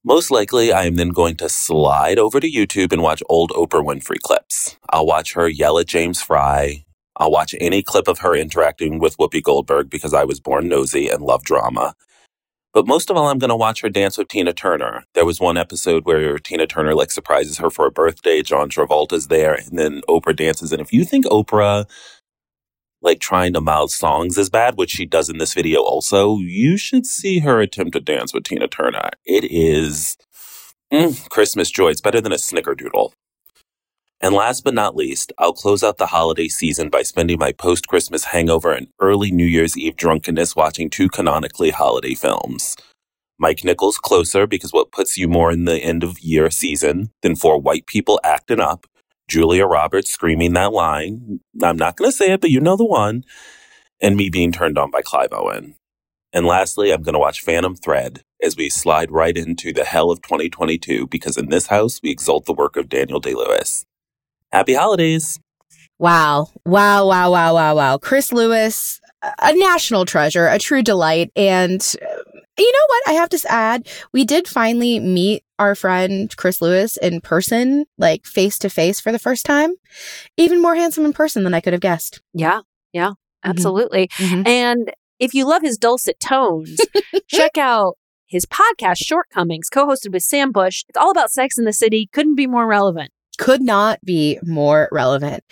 Most 0.08 0.30
likely, 0.30 0.72
I 0.72 0.84
am 0.84 0.94
then 0.94 1.08
going 1.08 1.34
to 1.38 1.48
slide 1.48 2.16
over 2.16 2.38
to 2.38 2.48
YouTube 2.48 2.92
and 2.92 3.02
watch 3.02 3.24
old 3.28 3.50
Oprah 3.50 3.84
Winfrey 3.84 4.20
clips. 4.20 4.76
I'll 4.90 5.04
watch 5.04 5.32
her 5.32 5.48
yell 5.48 5.80
at 5.80 5.88
James 5.88 6.22
Frey. 6.22 6.86
I'll 7.16 7.32
watch 7.32 7.56
any 7.60 7.82
clip 7.82 8.06
of 8.06 8.20
her 8.20 8.36
interacting 8.36 9.00
with 9.00 9.16
Whoopi 9.16 9.42
Goldberg 9.42 9.90
because 9.90 10.14
I 10.14 10.22
was 10.22 10.38
born 10.38 10.68
nosy 10.68 11.08
and 11.08 11.24
love 11.24 11.42
drama. 11.42 11.96
But 12.72 12.86
most 12.86 13.10
of 13.10 13.16
all, 13.16 13.26
I'm 13.26 13.40
going 13.40 13.50
to 13.50 13.56
watch 13.56 13.80
her 13.80 13.88
dance 13.88 14.16
with 14.16 14.28
Tina 14.28 14.52
Turner. 14.52 15.02
There 15.14 15.24
was 15.26 15.40
one 15.40 15.56
episode 15.56 16.04
where 16.04 16.38
Tina 16.38 16.68
Turner 16.68 16.94
like 16.94 17.10
surprises 17.10 17.58
her 17.58 17.68
for 17.68 17.86
a 17.86 17.90
birthday. 17.90 18.42
John 18.42 18.70
Travolta's 18.70 19.26
there, 19.26 19.54
and 19.54 19.76
then 19.76 20.02
Oprah 20.08 20.36
dances. 20.36 20.70
And 20.70 20.80
if 20.80 20.92
you 20.92 21.04
think 21.04 21.24
Oprah 21.24 21.84
like 23.06 23.20
trying 23.20 23.54
to 23.54 23.60
mouth 23.60 23.90
songs 23.90 24.36
is 24.36 24.50
bad, 24.50 24.76
which 24.76 24.90
she 24.90 25.06
does 25.06 25.30
in 25.30 25.38
this 25.38 25.54
video 25.54 25.80
also, 25.80 26.38
you 26.38 26.76
should 26.76 27.06
see 27.06 27.38
her 27.38 27.60
attempt 27.60 27.92
to 27.92 28.00
dance 28.00 28.34
with 28.34 28.44
Tina 28.44 28.68
Turner. 28.68 29.08
It 29.24 29.44
is 29.44 30.18
mm, 30.92 31.28
Christmas 31.30 31.70
joy. 31.70 31.90
It's 31.90 32.00
better 32.02 32.20
than 32.20 32.32
a 32.32 32.36
snickerdoodle. 32.36 33.12
And 34.20 34.34
last 34.34 34.64
but 34.64 34.74
not 34.74 34.96
least, 34.96 35.32
I'll 35.38 35.52
close 35.52 35.82
out 35.82 35.98
the 35.98 36.06
holiday 36.06 36.48
season 36.48 36.88
by 36.88 37.02
spending 37.02 37.38
my 37.38 37.52
post 37.52 37.86
Christmas 37.86 38.24
hangover 38.24 38.72
and 38.72 38.88
early 39.00 39.30
New 39.30 39.46
Year's 39.46 39.76
Eve 39.76 39.96
drunkenness 39.96 40.56
watching 40.56 40.90
two 40.90 41.08
canonically 41.08 41.70
holiday 41.70 42.14
films. 42.14 42.76
Mike 43.38 43.62
Nichols 43.62 43.98
Closer, 43.98 44.46
because 44.46 44.72
what 44.72 44.90
puts 44.92 45.18
you 45.18 45.28
more 45.28 45.52
in 45.52 45.66
the 45.66 45.76
end 45.76 46.02
of 46.02 46.18
year 46.20 46.50
season 46.50 47.10
than 47.22 47.36
four 47.36 47.60
white 47.60 47.86
people 47.86 48.18
acting 48.24 48.60
up? 48.60 48.86
Julia 49.28 49.66
Roberts 49.66 50.10
screaming 50.10 50.52
that 50.54 50.72
line. 50.72 51.40
I'm 51.62 51.76
not 51.76 51.96
going 51.96 52.10
to 52.10 52.16
say 52.16 52.32
it, 52.32 52.40
but 52.40 52.50
you 52.50 52.60
know 52.60 52.76
the 52.76 52.84
one. 52.84 53.24
And 54.00 54.16
me 54.16 54.28
being 54.28 54.52
turned 54.52 54.78
on 54.78 54.90
by 54.90 55.02
Clive 55.02 55.32
Owen. 55.32 55.76
And 56.32 56.44
lastly, 56.44 56.92
I'm 56.92 57.02
going 57.02 57.14
to 57.14 57.18
watch 57.18 57.40
Phantom 57.40 57.74
Thread 57.74 58.22
as 58.42 58.56
we 58.56 58.68
slide 58.68 59.10
right 59.10 59.36
into 59.36 59.72
the 59.72 59.84
hell 59.84 60.10
of 60.10 60.20
2022 60.20 61.06
because 61.06 61.38
in 61.38 61.48
this 61.48 61.68
house, 61.68 62.00
we 62.02 62.10
exalt 62.10 62.44
the 62.44 62.52
work 62.52 62.76
of 62.76 62.88
Daniel 62.88 63.20
Day 63.20 63.32
Lewis. 63.32 63.86
Happy 64.52 64.74
holidays. 64.74 65.40
Wow. 65.98 66.48
Wow, 66.66 67.06
wow, 67.06 67.30
wow, 67.30 67.54
wow, 67.54 67.74
wow. 67.74 67.98
Chris 67.98 68.32
Lewis, 68.32 69.00
a 69.22 69.54
national 69.54 70.04
treasure, 70.04 70.46
a 70.46 70.58
true 70.58 70.82
delight. 70.82 71.30
And 71.34 71.80
you 72.58 72.72
know 72.72 72.84
what? 72.88 73.02
I 73.08 73.12
have 73.14 73.28
to 73.30 73.40
add, 73.48 73.88
we 74.12 74.24
did 74.24 74.48
finally 74.48 74.98
meet 75.00 75.42
our 75.58 75.74
friend 75.74 76.34
Chris 76.36 76.60
Lewis 76.60 76.96
in 76.98 77.20
person, 77.20 77.86
like 77.98 78.24
face 78.26 78.58
to 78.60 78.68
face 78.70 79.00
for 79.00 79.12
the 79.12 79.18
first 79.18 79.44
time. 79.46 79.74
Even 80.36 80.60
more 80.62 80.74
handsome 80.74 81.04
in 81.04 81.12
person 81.12 81.44
than 81.44 81.54
I 81.54 81.60
could 81.60 81.72
have 81.72 81.80
guessed. 81.82 82.20
Yeah, 82.34 82.60
yeah, 82.92 83.10
Mm-hmm. 83.10 83.50
absolutely. 83.50 84.08
And 84.20 84.92
if 85.18 85.32
you 85.34 85.46
love 85.46 85.62
his 85.62 85.78
dulcet 85.78 86.18
tones, 86.20 86.78
check 87.28 87.56
out 87.56 87.94
his 88.26 88.44
podcast, 88.46 88.98
Shortcomings, 88.98 89.68
co 89.70 89.86
hosted 89.86 90.12
with 90.12 90.22
Sam 90.24 90.50
Bush. 90.52 90.84
It's 90.88 90.98
all 90.98 91.10
about 91.10 91.30
sex 91.30 91.56
in 91.58 91.64
the 91.64 91.72
city. 91.72 92.08
Couldn't 92.12 92.34
be 92.34 92.46
more 92.46 92.66
relevant. 92.66 93.10
Could 93.38 93.62
not 93.62 94.00
be 94.04 94.38
more 94.42 94.88
relevant. 94.92 95.44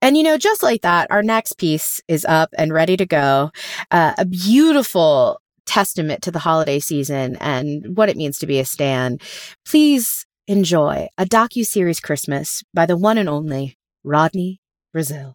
And 0.00 0.16
you 0.16 0.22
know, 0.22 0.38
just 0.38 0.62
like 0.62 0.82
that, 0.82 1.10
our 1.10 1.22
next 1.22 1.58
piece 1.58 2.00
is 2.08 2.24
up 2.24 2.50
and 2.56 2.72
ready 2.72 2.96
to 2.96 3.04
go. 3.06 3.50
Uh, 3.90 4.14
a 4.16 4.24
beautiful 4.24 5.40
testament 5.66 6.22
to 6.22 6.30
the 6.30 6.38
holiday 6.38 6.78
season 6.78 7.36
and 7.40 7.96
what 7.96 8.08
it 8.08 8.16
means 8.16 8.38
to 8.38 8.46
be 8.46 8.58
a 8.58 8.64
stan. 8.64 9.18
Please 9.66 10.26
enjoy 10.46 11.08
a 11.18 11.24
docu-series 11.24 12.00
Christmas 12.00 12.62
by 12.72 12.86
the 12.86 12.96
one 12.96 13.18
and 13.18 13.28
only 13.28 13.76
Rodney 14.04 14.60
Brazil. 14.92 15.34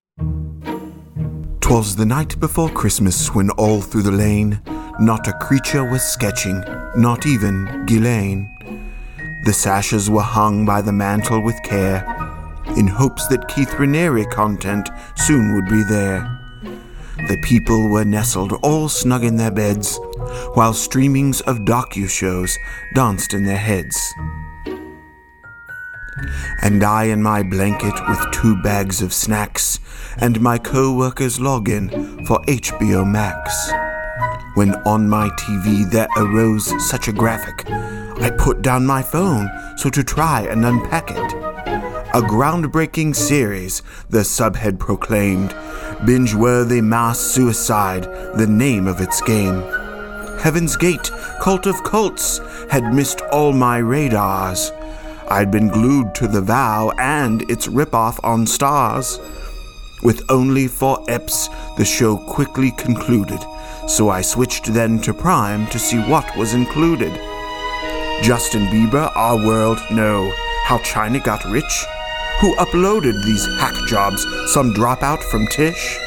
'Twas 1.60 1.96
the 1.96 2.06
night 2.06 2.40
before 2.40 2.70
Christmas 2.70 3.34
when 3.34 3.50
all 3.52 3.82
through 3.82 4.04
the 4.04 4.12
lane 4.12 4.60
not 5.00 5.28
a 5.28 5.34
creature 5.34 5.84
was 5.84 6.04
sketching, 6.04 6.64
not 6.96 7.26
even 7.26 7.86
Ghislaine. 7.86 8.48
The 9.46 9.54
sashes 9.54 10.10
were 10.10 10.22
hung 10.22 10.66
by 10.66 10.82
the 10.82 10.92
mantel 10.92 11.42
with 11.42 11.62
care, 11.64 12.06
in 12.78 12.88
hopes 12.88 13.28
that 13.28 13.48
Keith 13.48 13.72
Raniere 13.72 14.30
content 14.30 14.90
soon 15.16 15.56
would 15.56 15.66
be 15.66 15.84
there. 15.84 16.41
The 17.28 17.38
people 17.42 17.88
were 17.88 18.06
nestled 18.06 18.54
all 18.64 18.90
snug 18.90 19.24
in 19.24 19.38
their 19.38 19.52
beds, 19.52 20.00
while 20.54 20.74
streamings 20.74 21.42
of 21.44 21.60
docu-shows 21.60 22.58
danced 22.94 23.34
in 23.34 23.46
their 23.46 23.58
heads. 23.58 23.98
And 26.62 26.84
I 26.84 27.06
in 27.06 27.24
my 27.24 27.44
blanket 27.44 27.94
with 28.10 28.32
two 28.32 28.62
bags 28.62 29.02
of 29.02 29.14
snacks 29.14 29.80
and 30.18 30.42
my 30.42 30.58
co-worker's 30.58 31.40
login 31.40 31.90
for 32.28 32.40
HBO 32.48 33.10
Max. 33.10 33.72
When 34.56 34.76
on 34.86 35.08
my 35.08 35.30
TV 35.30 35.90
there 35.90 36.10
arose 36.18 36.74
such 36.90 37.08
a 37.08 37.14
graphic, 37.14 37.70
I 37.70 38.30
put 38.38 38.62
down 38.62 38.86
my 38.86 39.02
phone 39.02 39.50
so 39.78 39.90
to 39.90 40.04
try 40.04 40.42
and 40.42 40.66
unpack 40.66 41.12
it. 41.12 41.41
A 42.14 42.22
groundbreaking 42.22 43.16
series, 43.16 43.82
the 44.10 44.20
subhead 44.20 44.80
proclaimed. 44.80 45.56
Binge 46.06 46.36
worthy 46.36 46.82
mass 46.82 47.18
suicide, 47.18 48.04
the 48.36 48.48
name 48.48 48.86
of 48.86 49.00
its 49.00 49.22
game. 49.22 49.62
Heaven's 50.38 50.76
Gate, 50.76 51.10
Cult 51.40 51.68
of 51.68 51.82
Cults, 51.86 52.42
had 52.70 52.94
missed 52.94 53.22
all 53.32 53.54
my 53.54 53.78
radars. 53.78 54.74
I'd 55.30 55.52
been 55.52 55.70
glued 55.70 56.14
to 56.16 56.28
The 56.28 56.42
Vow 56.42 56.92
and 57.00 57.50
its 57.50 57.68
ripoff 57.68 58.20
on 58.26 58.46
Starz. 58.46 59.18
With 60.04 60.30
only 60.30 60.68
four 60.68 60.98
eps, 61.06 61.48
the 61.78 61.86
show 61.86 62.18
quickly 62.18 62.72
concluded, 62.72 63.40
so 63.88 64.10
I 64.10 64.20
switched 64.22 64.74
then 64.74 65.00
to 65.04 65.14
Prime 65.14 65.66
to 65.68 65.80
see 65.80 66.00
what 66.00 66.36
was 66.36 66.54
included. 66.54 67.14
Justin 68.22 68.66
Bieber, 68.66 69.10
Our 69.16 69.38
World, 69.38 69.80
No. 69.90 70.30
How 70.66 70.78
China 70.80 71.18
Got 71.18 71.46
Rich? 71.46 71.86
Who 72.42 72.56
uploaded 72.56 73.24
these 73.24 73.46
hack 73.60 73.76
jobs? 73.88 74.26
Some 74.52 74.74
dropout 74.74 75.22
from 75.22 75.46
Tisch? 75.46 76.00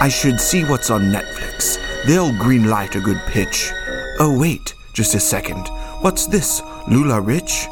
I 0.00 0.08
should 0.08 0.40
see 0.40 0.64
what's 0.64 0.90
on 0.90 1.02
Netflix. 1.02 1.78
They'll 2.04 2.32
greenlight 2.32 2.96
a 2.96 3.00
good 3.00 3.20
pitch. 3.28 3.70
Oh, 4.18 4.36
wait, 4.36 4.74
just 4.92 5.14
a 5.14 5.20
second. 5.20 5.68
What's 6.00 6.26
this? 6.26 6.62
LuLaRich? 6.88 7.68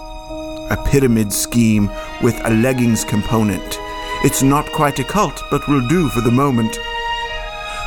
A 0.71 0.77
pyramid 0.89 1.33
scheme 1.33 1.91
with 2.23 2.41
a 2.45 2.51
leggings 2.51 3.05
component. 3.05 3.81
It's 4.23 4.45
not 4.45 4.71
quite 4.71 5.01
a 5.01 5.05
cult, 5.05 5.43
but 5.51 5.67
will 5.67 5.87
do 5.89 6.09
for 6.11 6.21
the 6.21 6.31
moment. 6.31 6.79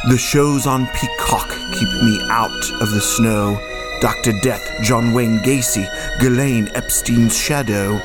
The 0.10 0.17
shows 0.17 0.67
on 0.67 0.88
Peacock 0.88 1.50
keep 1.72 1.89
me 2.03 2.20
out 2.29 2.82
of 2.82 2.91
the 2.91 3.00
snow. 3.00 3.58
Dr. 4.01 4.34
Death, 4.41 4.70
John 4.84 5.13
Wayne 5.13 5.39
Gacy, 5.39 5.88
Ghislaine 6.20 6.67
Epstein's 6.75 7.38
shadow. 7.38 8.01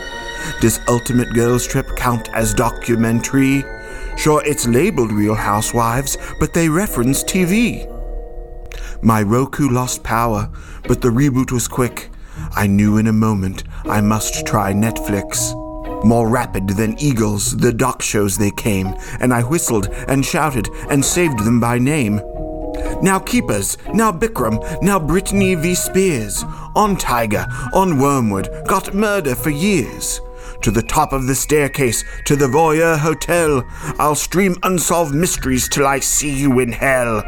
Does 0.61 0.81
Ultimate 0.89 1.33
Girls 1.35 1.67
Trip 1.67 1.87
count 1.97 2.29
as 2.35 2.55
documentary? 2.55 3.65
Sure, 4.17 4.43
it's 4.45 4.67
labeled 4.67 5.13
Real 5.13 5.35
Housewives, 5.35 6.19
but 6.39 6.53
they 6.53 6.69
reference 6.69 7.25
TV. 7.25 7.89
My 9.03 9.23
Roku 9.23 9.69
lost 9.69 10.03
power, 10.03 10.51
but 10.87 11.01
the 11.01 11.09
reboot 11.09 11.51
was 11.51 11.67
quick. 11.67 12.11
I 12.55 12.67
knew 12.67 12.99
in 12.99 13.07
a 13.07 13.13
moment 13.13 13.65
I 13.85 14.01
must 14.01 14.47
try 14.47 14.73
Netflix. 14.73 15.59
More 16.05 16.29
rapid 16.29 16.69
than 16.69 16.99
eagles, 16.99 17.57
the 17.57 17.73
doc 17.73 18.03
shows 18.03 18.37
they 18.37 18.51
came, 18.51 18.95
and 19.21 19.33
I 19.33 19.43
whistled 19.43 19.89
and 20.09 20.25
shouted 20.25 20.69
and 20.91 21.05
saved 21.05 21.45
them 21.45 21.61
by 21.61 21.79
name. 21.79 22.21
Now 23.03 23.19
Keepers, 23.19 23.79
now 23.93 24.13
Bikram, 24.13 24.83
now 24.83 24.99
Britney 24.99 25.61
v. 25.61 25.75
Spears. 25.75 26.45
On 26.75 26.97
Tiger, 26.97 27.47
on 27.75 27.99
Wormwood, 27.99 28.49
got 28.67 28.95
murder 28.95 29.35
for 29.35 29.51
years. 29.51 30.21
To 30.63 30.71
the 30.71 30.83
top 30.83 31.13
of 31.13 31.27
the 31.27 31.35
staircase, 31.35 32.05
to 32.25 32.37
the 32.37 32.47
Voyeur 32.47 32.97
Hotel. 32.97 33.67
I'll 33.99 34.15
stream 34.15 34.57
unsolved 34.63 35.13
mysteries 35.13 35.69
till 35.69 35.89
I 35.89 35.99
see 35.99 36.33
you 36.33 36.61
in 36.61 36.71
hell. 36.71 37.23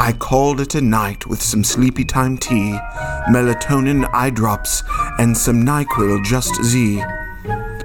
I 0.00 0.12
called 0.18 0.60
it 0.60 0.74
a 0.74 0.80
night 0.80 1.26
with 1.26 1.40
some 1.40 1.62
sleepy 1.62 2.04
time 2.04 2.38
tea, 2.38 2.76
melatonin 3.30 4.08
eye 4.12 4.30
drops, 4.30 4.82
and 5.18 5.36
some 5.36 5.64
NyQuil 5.64 6.24
Just 6.24 6.60
Z. 6.64 7.04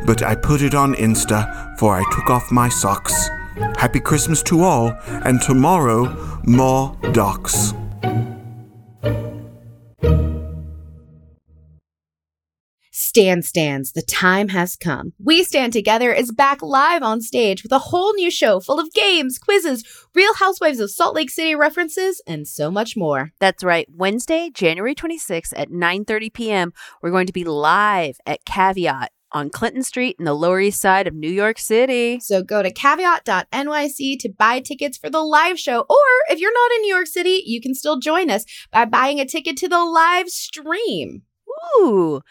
But 0.07 0.23
I 0.23 0.33
put 0.33 0.63
it 0.63 0.73
on 0.73 0.95
Insta, 0.95 1.77
for 1.77 1.95
I 1.95 2.03
took 2.11 2.31
off 2.31 2.51
my 2.51 2.69
socks. 2.69 3.29
Happy 3.77 3.99
Christmas 3.99 4.41
to 4.43 4.63
all, 4.63 4.97
and 5.07 5.39
tomorrow, 5.41 6.39
more 6.43 6.97
docs. 7.11 7.73
Stand 13.17 13.45
stands, 13.45 13.93
the 13.93 14.03
time 14.03 14.49
has 14.49 14.75
come. 14.75 15.11
We 15.17 15.43
Stand 15.43 15.73
Together 15.73 16.13
is 16.13 16.31
back 16.31 16.61
live 16.61 17.01
on 17.01 17.19
stage 17.19 17.63
with 17.63 17.71
a 17.71 17.79
whole 17.79 18.13
new 18.13 18.29
show 18.29 18.59
full 18.59 18.79
of 18.79 18.93
games, 18.93 19.39
quizzes, 19.39 19.83
Real 20.13 20.35
Housewives 20.35 20.79
of 20.79 20.91
Salt 20.91 21.15
Lake 21.15 21.31
City 21.31 21.55
references, 21.55 22.21
and 22.27 22.47
so 22.47 22.69
much 22.69 22.95
more. 22.95 23.31
That's 23.39 23.63
right. 23.63 23.87
Wednesday, 23.91 24.51
January 24.53 24.93
26th 24.93 25.51
at 25.57 25.71
9:30 25.71 26.31
p.m., 26.31 26.73
we're 27.01 27.09
going 27.09 27.25
to 27.25 27.33
be 27.33 27.43
live 27.43 28.19
at 28.27 28.45
Caveat 28.45 29.11
on 29.31 29.49
Clinton 29.49 29.81
Street 29.81 30.17
in 30.19 30.25
the 30.25 30.35
Lower 30.35 30.59
East 30.59 30.79
Side 30.79 31.07
of 31.07 31.15
New 31.15 31.31
York 31.31 31.57
City. 31.57 32.19
So 32.19 32.43
go 32.43 32.61
to 32.61 32.71
caveat.nyc 32.71 34.19
to 34.19 34.29
buy 34.37 34.59
tickets 34.59 34.95
for 34.99 35.09
the 35.09 35.23
live 35.23 35.57
show. 35.57 35.79
Or 35.89 36.05
if 36.29 36.39
you're 36.39 36.53
not 36.53 36.71
in 36.75 36.81
New 36.83 36.93
York 36.93 37.07
City, 37.07 37.41
you 37.47 37.61
can 37.61 37.73
still 37.73 37.97
join 37.97 38.29
us 38.29 38.45
by 38.71 38.85
buying 38.85 39.19
a 39.19 39.25
ticket 39.25 39.57
to 39.57 39.67
the 39.67 39.83
live 39.83 40.29
stream. 40.29 41.23
Ooh, 41.77 42.21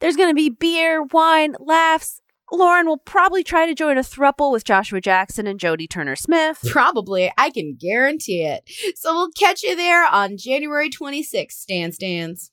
there's 0.00 0.16
going 0.16 0.30
to 0.30 0.34
be 0.34 0.48
beer, 0.50 1.02
wine, 1.02 1.54
laughs. 1.58 2.20
Lauren 2.52 2.86
will 2.86 2.98
probably 2.98 3.42
try 3.42 3.66
to 3.66 3.74
join 3.74 3.98
a 3.98 4.02
thruple 4.02 4.52
with 4.52 4.62
Joshua 4.64 5.00
Jackson 5.00 5.48
and 5.48 5.58
Jodie 5.58 5.90
Turner 5.90 6.14
Smith. 6.14 6.60
Probably, 6.68 7.32
I 7.36 7.50
can 7.50 7.74
guarantee 7.74 8.44
it. 8.44 8.70
So 8.94 9.12
we'll 9.12 9.30
catch 9.32 9.64
you 9.64 9.74
there 9.74 10.06
on 10.06 10.36
January 10.36 10.88
26th, 10.88 11.52
Stan 11.52 11.90
Stands. 11.90 12.52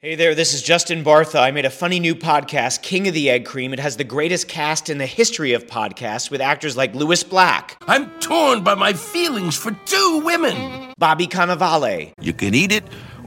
Hey 0.00 0.14
there, 0.14 0.36
this 0.36 0.54
is 0.54 0.62
Justin 0.62 1.02
Bartha. 1.02 1.40
I 1.42 1.50
made 1.50 1.64
a 1.64 1.70
funny 1.70 1.98
new 1.98 2.14
podcast, 2.14 2.82
King 2.82 3.08
of 3.08 3.14
the 3.14 3.28
Egg 3.28 3.44
Cream. 3.44 3.72
It 3.72 3.80
has 3.80 3.96
the 3.96 4.04
greatest 4.04 4.46
cast 4.46 4.88
in 4.88 4.98
the 4.98 5.06
history 5.06 5.54
of 5.54 5.66
podcasts 5.66 6.30
with 6.30 6.40
actors 6.40 6.76
like 6.76 6.94
Lewis 6.94 7.24
Black, 7.24 7.76
I'm 7.88 8.08
torn 8.20 8.62
by 8.62 8.76
my 8.76 8.92
feelings 8.92 9.56
for 9.56 9.72
two 9.86 10.22
women. 10.24 10.92
Bobby 10.98 11.26
Cannavale, 11.26 12.12
You 12.20 12.32
can 12.32 12.54
eat 12.54 12.70
it, 12.70 12.84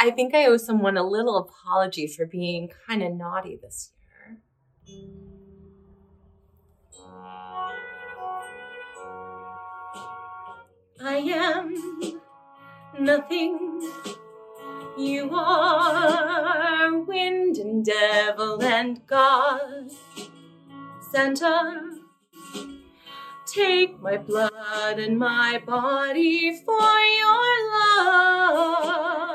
I 0.00 0.10
think 0.10 0.32
I 0.32 0.46
owe 0.46 0.56
someone 0.56 0.96
a 0.96 1.02
little 1.02 1.36
apology 1.36 2.06
for 2.06 2.24
being 2.24 2.70
kind 2.86 3.02
of 3.02 3.12
naughty 3.14 3.58
this 3.60 3.90
year. 3.96 4.38
I 11.00 11.16
am 11.16 12.20
nothing. 13.00 13.90
You 14.96 15.30
are 15.32 16.96
wind 16.98 17.56
and 17.56 17.84
devil 17.84 18.62
and 18.62 19.04
God. 19.06 19.90
Santa, 21.10 21.98
take 23.46 24.00
my 24.00 24.16
blood 24.16 24.98
and 24.98 25.18
my 25.18 25.60
body 25.66 26.56
for 26.64 27.00
your 27.00 27.70
love. 27.78 29.27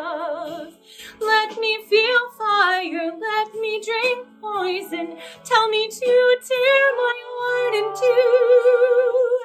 Let 1.26 1.58
me 1.60 1.78
feel 1.90 2.30
fire, 2.38 3.12
let 3.20 3.54
me 3.56 3.82
drink 3.82 4.28
poison. 4.42 5.18
Tell 5.46 5.70
me 5.70 5.88
to 5.88 6.38
tear 6.50 6.96
my 6.98 7.16
heart 7.32 7.76
in 7.80 7.94
two. 8.02 9.40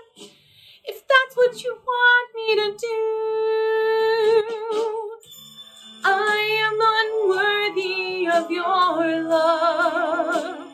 If 0.84 1.04
that's 1.06 1.36
what 1.36 1.62
you 1.62 1.78
want 1.86 2.34
me 2.34 2.56
to 2.56 2.76
do, 2.78 4.44
I 6.04 6.38
am 6.66 6.78
unworthy 7.00 8.28
of 8.28 8.50
your 8.50 9.22
love. 9.22 10.66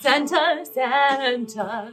Santa, 0.00 0.64
Santa, 0.64 1.92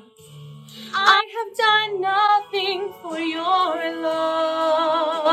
I 0.94 1.24
have 1.36 1.52
done 1.58 2.02
nothing 2.02 2.94
for 3.02 3.20
your 3.20 4.02
love. 4.02 5.28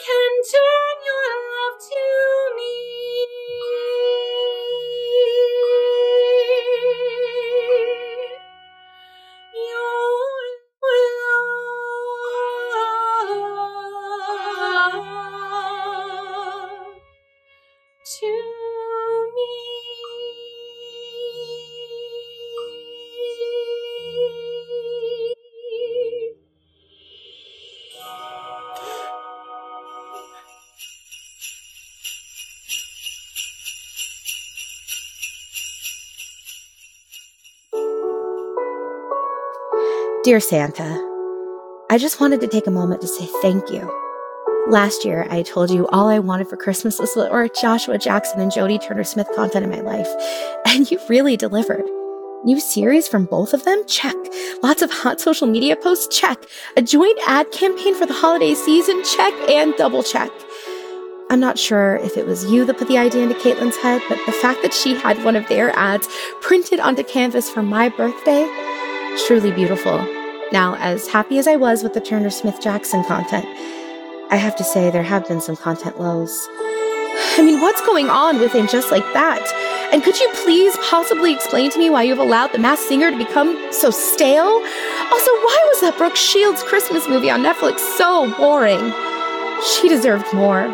Can 0.00 0.32
turn 0.48 0.96
your 1.04 1.28
love 1.52 1.76
to 1.88 2.39
Dear 40.30 40.38
Santa, 40.38 40.86
I 41.90 41.98
just 41.98 42.20
wanted 42.20 42.40
to 42.42 42.46
take 42.46 42.68
a 42.68 42.70
moment 42.70 43.00
to 43.00 43.08
say 43.08 43.26
thank 43.42 43.68
you 43.68 43.92
Last 44.68 45.04
year, 45.04 45.26
I 45.28 45.42
told 45.42 45.72
you 45.72 45.88
all 45.88 46.06
I 46.06 46.20
wanted 46.20 46.48
for 46.48 46.56
Christmas 46.56 47.00
was 47.00 47.16
more 47.16 47.48
Joshua 47.48 47.98
Jackson 47.98 48.40
and 48.40 48.52
Jodie 48.52 48.80
Turner 48.80 49.02
Smith 49.02 49.26
content 49.34 49.64
in 49.64 49.70
my 49.72 49.80
life. 49.80 50.06
And 50.68 50.88
you 50.88 51.00
really 51.08 51.36
delivered. 51.36 51.82
New 52.44 52.60
series 52.60 53.08
from 53.08 53.24
both 53.24 53.52
of 53.52 53.64
them? 53.64 53.82
Check. 53.88 54.14
Lots 54.62 54.82
of 54.82 54.92
hot 54.92 55.20
social 55.20 55.48
media 55.48 55.74
posts? 55.74 56.16
Check. 56.16 56.38
A 56.76 56.82
joint 56.82 57.18
ad 57.26 57.50
campaign 57.50 57.96
for 57.96 58.06
the 58.06 58.14
holiday 58.14 58.54
season? 58.54 59.02
Check 59.02 59.34
and 59.50 59.74
double 59.74 60.04
check. 60.04 60.30
I'm 61.28 61.40
not 61.40 61.58
sure 61.58 61.96
if 61.96 62.16
it 62.16 62.26
was 62.28 62.44
you 62.44 62.64
that 62.66 62.78
put 62.78 62.86
the 62.86 62.98
idea 62.98 63.24
into 63.24 63.34
Caitlin's 63.34 63.78
head, 63.78 64.00
but 64.08 64.24
the 64.26 64.32
fact 64.32 64.62
that 64.62 64.74
she 64.74 64.94
had 64.94 65.24
one 65.24 65.34
of 65.34 65.48
their 65.48 65.76
ads 65.76 66.08
printed 66.40 66.78
onto 66.78 67.02
canvas 67.02 67.50
for 67.50 67.62
my 67.62 67.88
birthday, 67.88 68.48
truly 69.26 69.50
beautiful. 69.50 70.19
Now, 70.52 70.74
as 70.80 71.06
happy 71.06 71.38
as 71.38 71.46
I 71.46 71.54
was 71.54 71.84
with 71.84 71.94
the 71.94 72.00
Turner 72.00 72.30
Smith 72.30 72.60
Jackson 72.60 73.04
content, 73.04 73.46
I 74.30 74.36
have 74.36 74.56
to 74.56 74.64
say 74.64 74.90
there 74.90 75.04
have 75.04 75.28
been 75.28 75.40
some 75.40 75.56
content 75.56 76.00
lows. 76.00 76.48
I 77.38 77.42
mean, 77.42 77.60
what's 77.60 77.80
going 77.86 78.08
on 78.08 78.40
with 78.40 78.52
within 78.52 78.66
just 78.66 78.90
like 78.90 79.04
that? 79.12 79.40
And 79.92 80.02
could 80.02 80.18
you 80.18 80.28
please 80.42 80.76
possibly 80.88 81.32
explain 81.32 81.70
to 81.70 81.78
me 81.78 81.88
why 81.88 82.02
you've 82.02 82.18
allowed 82.18 82.52
The 82.52 82.58
Masked 82.58 82.88
Singer 82.88 83.12
to 83.12 83.16
become 83.16 83.56
so 83.72 83.90
stale? 83.90 84.62
Also, 85.12 85.30
why 85.30 85.58
was 85.68 85.80
that 85.82 85.94
Brooke 85.96 86.16
Shields 86.16 86.64
Christmas 86.64 87.08
movie 87.08 87.30
on 87.30 87.42
Netflix 87.42 87.78
so 87.96 88.32
boring? 88.36 88.92
She 89.62 89.88
deserved 89.88 90.32
more. 90.32 90.68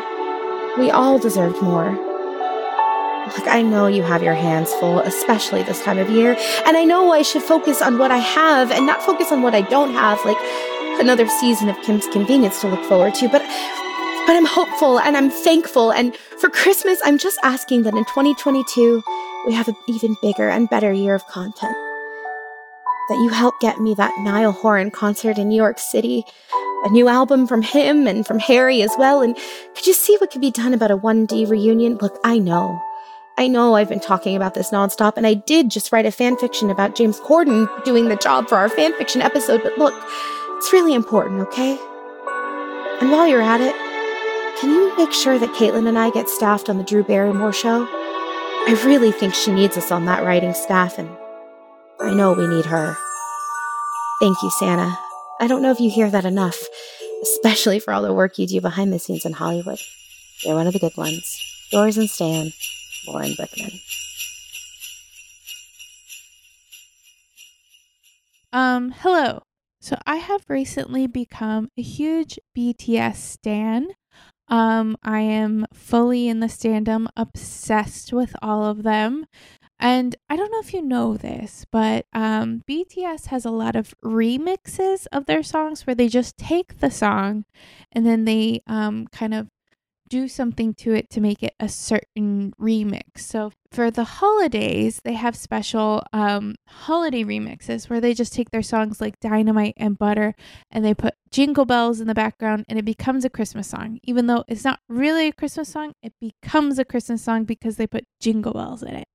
We 0.79 0.91
all 0.91 1.19
deserved 1.19 1.61
more. 1.61 2.06
Look, 3.27 3.49
I 3.49 3.61
know 3.63 3.89
you 3.89 4.03
have 4.05 4.23
your 4.23 4.35
hands 4.35 4.73
full, 4.75 5.01
especially 5.01 5.65
this 5.65 5.83
time 5.83 5.99
of 5.99 6.09
year, 6.09 6.37
and 6.65 6.77
I 6.77 6.85
know 6.85 7.11
I 7.13 7.23
should 7.23 7.43
focus 7.43 7.83
on 7.83 7.99
what 7.99 8.13
I 8.13 8.19
have 8.19 8.71
and 8.71 8.87
not 8.87 9.03
focus 9.03 9.33
on 9.33 9.43
what 9.43 9.55
I 9.55 9.63
don't 9.63 9.93
have, 9.95 10.25
like 10.25 10.39
another 11.01 11.27
season 11.27 11.69
of 11.69 11.77
Kim's 11.83 12.07
Convenience 12.07 12.61
to 12.61 12.69
look 12.69 12.85
forward 12.85 13.15
to, 13.17 13.29
but 13.29 13.43
but 14.27 14.35
I'm 14.35 14.47
hopeful 14.47 14.99
and 14.99 15.17
I'm 15.17 15.31
thankful 15.31 15.93
and 15.93 16.17
for 16.41 16.49
Christmas 16.51 17.01
I'm 17.05 17.17
just 17.17 17.39
asking 17.45 17.85
that 17.85 17.95
in 17.95 18.05
2022 18.07 19.03
we 19.47 19.53
have 19.55 19.69
an 19.69 19.77
even 19.87 20.17
bigger 20.21 20.49
and 20.49 20.69
better 20.69 20.93
year 20.93 21.15
of 21.15 21.27
content. 21.27 21.77
That 23.09 23.21
you 23.23 23.29
help 23.29 23.61
get 23.61 23.81
me 23.81 23.95
that 23.95 24.13
Niall 24.21 24.53
Horan 24.53 24.91
concert 24.91 25.39
in 25.39 25.49
New 25.49 25.57
York 25.57 25.79
City, 25.79 26.25
a 26.85 26.89
new 26.91 27.09
album 27.09 27.47
from 27.47 27.63
him 27.63 28.09
and 28.09 28.27
from 28.27 28.41
Harry 28.41 28.83
as 28.83 28.95
well, 28.99 29.21
and 29.21 29.37
could 29.77 29.87
you 29.87 29.93
see 29.93 30.17
what 30.17 30.31
could 30.33 30.41
be 30.41 30.51
done 30.51 30.75
about 30.75 30.91
a 30.91 30.97
1D 30.97 31.49
reunion? 31.49 31.97
Look, 31.99 32.19
I 32.25 32.39
know. 32.39 32.83
I 33.39 33.49
know 33.49 33.75
I've 33.75 33.91
been 33.91 34.01
talking 34.01 34.35
about 34.35 34.55
this 34.55 34.71
nonstop, 34.71 35.19
and 35.19 35.27
I 35.27 35.35
did 35.35 35.71
just 35.71 35.93
write 35.93 36.07
a 36.07 36.11
fanfiction 36.11 36.71
about 36.71 36.95
James 36.95 37.21
Corden 37.21 37.69
doing 37.85 38.09
the 38.09 38.17
job 38.17 38.49
for 38.49 38.57
our 38.57 38.71
fanfiction 38.71 39.23
episode, 39.23 39.63
but 39.63 39.77
look, 39.77 39.93
it's 40.57 40.73
really 40.73 40.95
important, 40.95 41.43
okay? 41.43 41.79
And 43.01 43.11
while 43.11 43.29
you're 43.29 43.43
at 43.43 43.61
it, 43.61 43.75
can 44.59 44.71
you 44.71 44.97
make 44.97 45.13
sure 45.13 45.39
that 45.39 45.51
Caitlin 45.51 45.87
and 45.87 45.99
I 45.99 46.09
get 46.11 46.31
staffed 46.31 46.71
on 46.71 46.79
the 46.79 46.85
Drew 46.85 47.05
Barrymore 47.05 47.53
show? 47.53 47.87
I 47.91 48.83
really 48.87 49.13
think 49.13 49.35
she 49.35 49.53
needs 49.53 49.77
us 49.77 49.93
on 49.93 50.07
that 50.07 50.25
writing 50.25 50.55
staff, 50.55 50.99
and 50.99 51.11
I 52.01 52.15
know 52.15 52.33
we 52.33 52.47
need 52.47 52.65
her. 52.65 52.97
Thank 54.19 54.43
you, 54.43 54.51
Santa. 54.51 54.99
I 55.41 55.47
don't 55.47 55.61
know 55.61 55.73
if 55.73 55.79
you 55.79 55.91
hear 55.91 56.11
that 56.11 56.25
enough, 56.25 56.59
especially 57.23 57.81
for 57.81 57.93
all 57.93 58.01
the 58.01 58.15
work 58.15 58.39
you 58.39 58.47
do 58.47 58.63
behind 58.63 58.95
the 58.95 58.99
scenes 58.99 59.27
in 59.27 59.35
Hollywood. 59.35 59.79
You're 60.43 60.55
one 60.55 60.67
of 60.67 60.73
the 60.73 60.79
good 60.79 60.97
ones. 60.97 61.39
Yours 61.71 61.99
and 61.99 62.09
Stan, 62.09 62.53
Lauren 63.07 63.33
Brickman. 63.33 63.81
Um, 68.53 68.93
hello. 68.99 69.43
So 69.81 69.97
I 70.07 70.17
have 70.17 70.45
recently 70.49 71.07
become 71.07 71.69
a 71.77 71.83
huge 71.83 72.39
BTS 72.57 73.17
stan. 73.17 73.89
Um, 74.49 74.97
I 75.03 75.21
am 75.21 75.67
fully 75.73 76.29
in 76.29 76.41
the 76.41 76.47
standum, 76.47 77.07
obsessed 77.17 78.13
with 78.13 78.35
all 78.41 78.65
of 78.65 78.83
them. 78.83 79.27
And 79.79 80.17
I 80.31 80.37
don't 80.37 80.51
know 80.51 80.61
if 80.61 80.73
you 80.73 80.81
know 80.81 81.17
this, 81.17 81.67
but 81.71 82.07
um, 82.15 82.63
BTS 82.69 83.27
has 83.27 83.45
a 83.45 83.51
lot 83.51 83.77
of 83.77 83.95
remixes 84.03 85.07
of 85.13 85.27
their 85.27 85.43
songs 85.43 85.87
where 85.87 85.95
they 85.95 86.09
just 86.09 86.39
take 86.39 86.81
the 86.81 86.91
song 86.91 87.45
and 87.93 88.07
then 88.07 88.25
they 88.25 88.63
um, 88.67 89.07
kind 89.13 89.35
of 89.35 89.49
do 90.09 90.29
something 90.29 90.75
to 90.75 90.93
it 90.93 91.11
to 91.11 91.21
make 91.21 91.43
it 91.43 91.55
a 91.59 91.69
certain 91.69 92.53
remix. 92.61 93.19
So 93.19 93.53
for 93.71 93.91
the 93.91 94.05
holidays, 94.05 95.01
they 95.05 95.15
have 95.15 95.37
special 95.37 96.03
um, 96.13 96.55
holiday 96.67 97.25
remixes 97.25 97.89
where 97.91 98.01
they 98.01 98.15
just 98.15 98.33
take 98.33 98.51
their 98.51 98.63
songs 98.63 99.01
like 99.01 99.21
Dynamite 99.21 99.75
and 99.77 99.99
Butter 99.99 100.35
and 100.71 100.85
they 100.85 100.95
put 100.95 101.15
jingle 101.31 101.65
bells 101.65 102.01
in 102.01 102.07
the 102.07 102.15
background 102.15 102.65
and 102.69 102.79
it 102.79 102.85
becomes 102.85 103.25
a 103.25 103.31
Christmas 103.31 103.69
song. 103.69 103.99
Even 104.03 104.27
though 104.27 104.45
it's 104.49 104.65
not 104.65 104.81
really 104.89 105.29
a 105.29 105.33
Christmas 105.33 105.69
song, 105.69 105.93
it 106.03 106.15
becomes 106.21 106.79
a 106.79 106.85
Christmas 106.85 107.23
song 107.23 107.45
because 107.45 107.77
they 107.77 107.87
put 107.87 108.07
jingle 108.21 108.53
bells 108.53 108.83
in 108.83 108.95
it. 108.95 109.09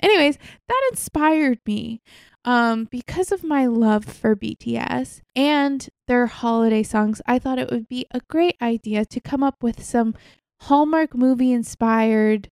Anyways, 0.00 0.38
that 0.68 0.88
inspired 0.90 1.58
me 1.66 2.02
um, 2.44 2.88
because 2.90 3.32
of 3.32 3.42
my 3.42 3.66
love 3.66 4.04
for 4.04 4.36
BTS 4.36 5.20
and 5.34 5.88
their 6.06 6.26
holiday 6.26 6.82
songs. 6.82 7.20
I 7.26 7.38
thought 7.38 7.58
it 7.58 7.70
would 7.70 7.88
be 7.88 8.06
a 8.10 8.20
great 8.28 8.56
idea 8.60 9.04
to 9.06 9.20
come 9.20 9.42
up 9.42 9.62
with 9.62 9.82
some 9.82 10.14
Hallmark 10.62 11.14
movie 11.14 11.52
inspired 11.52 12.48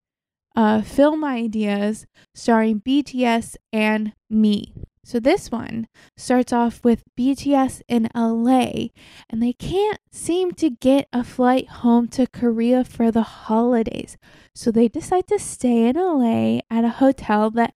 uh, 0.54 0.82
film 0.82 1.24
ideas 1.24 2.06
starring 2.34 2.80
BTS 2.80 3.56
and 3.72 4.12
me. 4.28 4.74
So 5.04 5.18
this 5.18 5.50
one 5.50 5.88
starts 6.16 6.52
off 6.52 6.84
with 6.84 7.02
BTS 7.18 7.82
in 7.88 8.08
LA 8.14 8.90
and 9.28 9.42
they 9.42 9.52
can't 9.52 9.98
seem 10.12 10.52
to 10.52 10.70
get 10.70 11.08
a 11.12 11.24
flight 11.24 11.68
home 11.68 12.06
to 12.08 12.28
Korea 12.28 12.84
for 12.84 13.10
the 13.10 13.22
holidays. 13.22 14.16
So 14.54 14.70
they 14.70 14.86
decide 14.86 15.26
to 15.28 15.40
stay 15.40 15.88
in 15.88 15.96
LA 15.96 16.60
at 16.70 16.84
a 16.84 16.98
hotel 17.00 17.50
that 17.50 17.74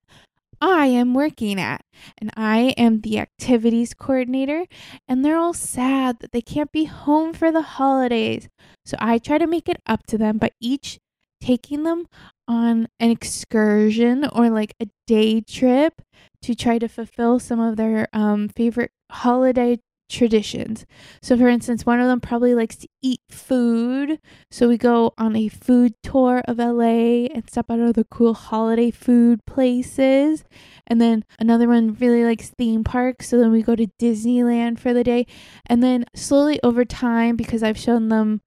I 0.61 0.87
am 0.87 1.15
working 1.15 1.61
at 1.61 1.85
and 2.19 2.31
I 2.37 2.75
am 2.77 3.01
the 3.01 3.19
activities 3.19 3.95
coordinator 3.95 4.67
and 5.07 5.25
they're 5.25 5.37
all 5.37 5.55
sad 5.55 6.21
that 6.21 6.33
they 6.33 6.41
can't 6.41 6.73
be 6.73 6.85
home 6.85 7.33
for 7.33 7.53
the 7.53 7.63
holidays. 7.63 8.49
So 8.85 8.97
I 9.01 9.19
try 9.19 9.39
to 9.39 9.47
make 9.47 9.69
it 9.69 9.81
up 9.87 10.07
to 10.07 10.19
them 10.19 10.39
by 10.39 10.51
each 10.61 10.99
taking 11.41 11.83
them 11.83 12.07
on 12.49 12.89
an 12.99 13.11
excursion 13.11 14.27
or 14.33 14.51
like 14.51 14.75
a 14.81 14.87
day 15.07 15.41
trip 15.41 16.01
to 16.43 16.55
try 16.55 16.79
to 16.79 16.89
fulfill 16.89 17.39
some 17.39 17.61
of 17.61 17.77
their 17.77 18.09
um, 18.13 18.49
favorite 18.49 18.91
holiday 19.11 19.79
traditions. 20.09 20.87
So, 21.23 21.37
for 21.37 21.49
instance, 21.49 21.85
one 21.85 22.01
of 22.01 22.09
them 22.09 22.21
probably 22.21 22.55
likes 22.55 22.77
to 22.77 22.89
eat 23.03 23.21
food. 23.31 24.19
So, 24.51 24.69
we 24.69 24.79
go 24.79 25.13
on 25.19 25.37
a 25.37 25.49
food 25.49 25.95
tour 26.03 26.43
of 26.47 26.59
LA 26.59 27.27
and 27.27 27.49
step 27.49 27.71
out 27.71 27.81
of 27.81 27.95
the 27.95 28.05
cool 28.05 28.35
holiday 28.35 28.91
food 28.91 29.45
places. 29.47 30.45
And 30.87 31.01
then 31.01 31.25
another 31.39 31.69
one 31.69 31.95
really 31.95 32.25
likes 32.25 32.51
theme 32.51 32.85
parks. 32.85 33.29
So, 33.29 33.39
then 33.39 33.53
we 33.53 33.63
go 33.63 33.77
to 33.77 33.89
Disneyland 34.01 34.79
for 34.79 34.93
the 34.93 35.05
day. 35.05 35.27
And 35.67 35.83
then 35.83 36.07
slowly 36.15 36.61
over 36.63 36.85
time, 36.85 37.37
because 37.37 37.63
I've 37.63 37.79
shown 37.79 38.09
them 38.09 38.41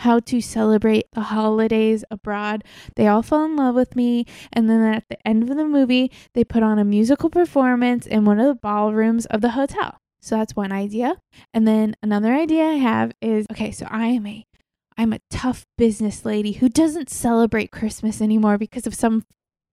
how 0.00 0.18
to 0.18 0.40
celebrate 0.40 1.06
the 1.12 1.20
holidays 1.20 2.04
abroad. 2.10 2.64
They 2.96 3.06
all 3.06 3.22
fall 3.22 3.44
in 3.44 3.56
love 3.56 3.74
with 3.74 3.94
me. 3.96 4.24
And 4.52 4.68
then 4.68 4.80
at 4.80 5.04
the 5.08 5.28
end 5.28 5.42
of 5.42 5.56
the 5.56 5.64
movie, 5.66 6.10
they 6.32 6.44
put 6.44 6.62
on 6.62 6.78
a 6.78 6.84
musical 6.84 7.28
performance 7.28 8.06
in 8.06 8.24
one 8.24 8.40
of 8.40 8.46
the 8.46 8.54
ballrooms 8.54 9.26
of 9.26 9.40
the 9.42 9.50
hotel. 9.50 9.98
So 10.20 10.36
that's 10.36 10.54
one 10.56 10.72
idea. 10.72 11.16
And 11.54 11.66
then 11.66 11.96
another 12.02 12.32
idea 12.32 12.64
I 12.64 12.74
have 12.74 13.12
is 13.20 13.46
okay, 13.50 13.70
so 13.72 13.86
I 13.90 14.06
am 14.08 14.26
a 14.26 14.46
I'm 14.98 15.12
a 15.12 15.20
tough 15.30 15.64
business 15.78 16.24
lady 16.24 16.52
who 16.52 16.68
doesn't 16.68 17.08
celebrate 17.08 17.70
Christmas 17.70 18.20
anymore 18.20 18.58
because 18.58 18.86
of 18.86 18.94
some 18.94 19.24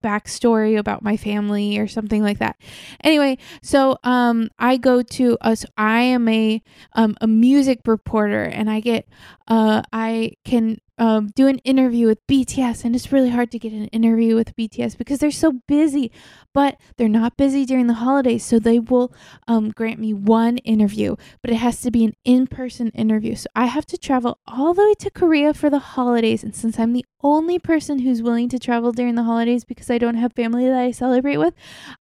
backstory 0.07 0.77
about 0.77 1.03
my 1.03 1.17
family 1.17 1.77
or 1.77 1.87
something 1.87 2.23
like 2.23 2.39
that. 2.39 2.55
Anyway, 3.03 3.37
so 3.61 3.97
um 4.03 4.49
I 4.57 4.77
go 4.77 5.01
to 5.01 5.37
us 5.41 5.65
I 5.77 6.01
am 6.01 6.27
a 6.29 6.61
um 6.93 7.15
a 7.19 7.27
music 7.27 7.81
reporter 7.85 8.43
and 8.43 8.69
I 8.69 8.79
get 8.79 9.07
uh 9.47 9.81
I 9.91 10.33
can 10.45 10.79
um, 10.99 11.27
do 11.35 11.47
an 11.47 11.59
interview 11.59 12.07
with 12.07 12.25
BTS, 12.27 12.83
and 12.83 12.95
it's 12.95 13.11
really 13.11 13.29
hard 13.29 13.51
to 13.51 13.59
get 13.59 13.71
an 13.71 13.85
interview 13.87 14.35
with 14.35 14.55
BTS 14.55 14.97
because 14.97 15.19
they're 15.19 15.31
so 15.31 15.61
busy. 15.67 16.11
But 16.53 16.79
they're 16.97 17.07
not 17.07 17.37
busy 17.37 17.65
during 17.65 17.85
the 17.85 17.93
holidays, 17.93 18.43
so 18.43 18.57
they 18.57 18.79
will 18.79 19.13
um, 19.47 19.69
grant 19.69 19.99
me 19.99 20.13
one 20.13 20.57
interview, 20.59 21.15
but 21.43 21.51
it 21.51 21.57
has 21.57 21.81
to 21.81 21.91
be 21.91 22.03
an 22.03 22.13
in 22.25 22.47
person 22.47 22.89
interview. 22.89 23.35
So 23.35 23.47
I 23.55 23.67
have 23.67 23.85
to 23.87 23.97
travel 23.97 24.39
all 24.47 24.73
the 24.73 24.83
way 24.83 24.93
to 24.95 25.11
Korea 25.11 25.53
for 25.53 25.69
the 25.69 25.79
holidays. 25.79 26.43
And 26.43 26.55
since 26.55 26.79
I'm 26.79 26.93
the 26.93 27.05
only 27.21 27.59
person 27.59 27.99
who's 27.99 28.23
willing 28.23 28.49
to 28.49 28.59
travel 28.59 28.91
during 28.91 29.15
the 29.15 29.23
holidays 29.23 29.65
because 29.65 29.91
I 29.91 29.96
don't 29.97 30.15
have 30.15 30.33
family 30.33 30.67
that 30.67 30.77
I 30.77 30.91
celebrate 30.91 31.37
with, 31.37 31.53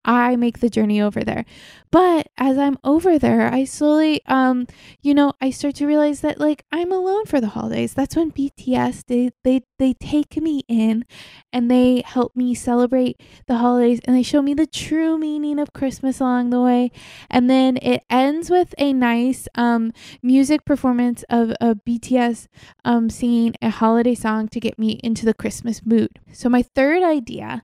I 0.05 0.35
make 0.35 0.59
the 0.59 0.69
journey 0.69 1.01
over 1.01 1.23
there. 1.23 1.45
But 1.89 2.27
as 2.37 2.57
I'm 2.57 2.77
over 2.83 3.17
there, 3.17 3.51
I 3.51 3.63
slowly, 3.63 4.21
um, 4.25 4.67
you 5.01 5.13
know, 5.13 5.33
I 5.39 5.51
start 5.51 5.75
to 5.75 5.87
realize 5.87 6.21
that 6.21 6.39
like 6.39 6.65
I'm 6.71 6.91
alone 6.91 7.25
for 7.25 7.39
the 7.39 7.47
holidays. 7.47 7.93
That's 7.93 8.15
when 8.15 8.31
BTS 8.31 8.67
BTS. 8.67 9.03
They 9.07 9.31
they 9.43 9.61
they 9.79 9.93
take 9.93 10.37
me 10.37 10.63
in 10.67 11.05
and 11.51 11.69
they 11.69 12.03
help 12.05 12.35
me 12.35 12.55
celebrate 12.55 13.21
the 13.47 13.57
holidays 13.57 13.99
and 14.05 14.15
they 14.15 14.23
show 14.23 14.41
me 14.41 14.53
the 14.53 14.67
true 14.67 15.17
meaning 15.17 15.59
of 15.59 15.73
Christmas 15.73 16.19
along 16.19 16.49
the 16.49 16.61
way. 16.61 16.91
And 17.29 17.49
then 17.49 17.77
it 17.81 18.03
ends 18.09 18.49
with 18.49 18.73
a 18.77 18.93
nice 18.93 19.47
um 19.55 19.91
music 20.21 20.65
performance 20.65 21.23
of 21.29 21.51
a 21.61 21.75
BTS 21.75 22.47
um 22.85 23.09
singing 23.09 23.55
a 23.61 23.69
holiday 23.69 24.15
song 24.15 24.47
to 24.49 24.59
get 24.59 24.79
me 24.79 24.99
into 25.03 25.25
the 25.25 25.33
Christmas 25.33 25.85
mood. 25.85 26.19
So 26.31 26.49
my 26.49 26.61
third 26.61 27.03
idea 27.03 27.63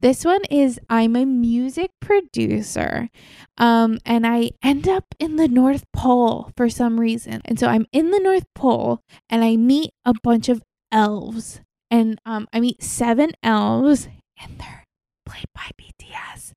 this 0.00 0.24
one 0.24 0.44
is 0.50 0.78
I'm 0.88 1.16
a 1.16 1.24
music 1.24 1.90
producer. 2.00 3.08
Um, 3.56 3.98
and 4.04 4.26
I 4.26 4.50
end 4.62 4.88
up 4.88 5.14
in 5.18 5.36
the 5.36 5.48
North 5.48 5.84
Pole 5.92 6.52
for 6.56 6.68
some 6.68 7.00
reason. 7.00 7.40
And 7.44 7.58
so 7.58 7.66
I'm 7.66 7.86
in 7.92 8.10
the 8.10 8.20
North 8.20 8.46
Pole 8.54 9.00
and 9.28 9.44
I 9.44 9.56
meet 9.56 9.90
a 10.04 10.14
bunch 10.22 10.48
of 10.48 10.62
elves. 10.92 11.60
And 11.90 12.20
um, 12.24 12.46
I 12.52 12.60
meet 12.60 12.82
seven 12.82 13.32
elves 13.42 14.08
and 14.40 14.58
they're 14.58 14.84
played 15.28 15.46
by 15.54 15.70
BTS. 15.80 16.52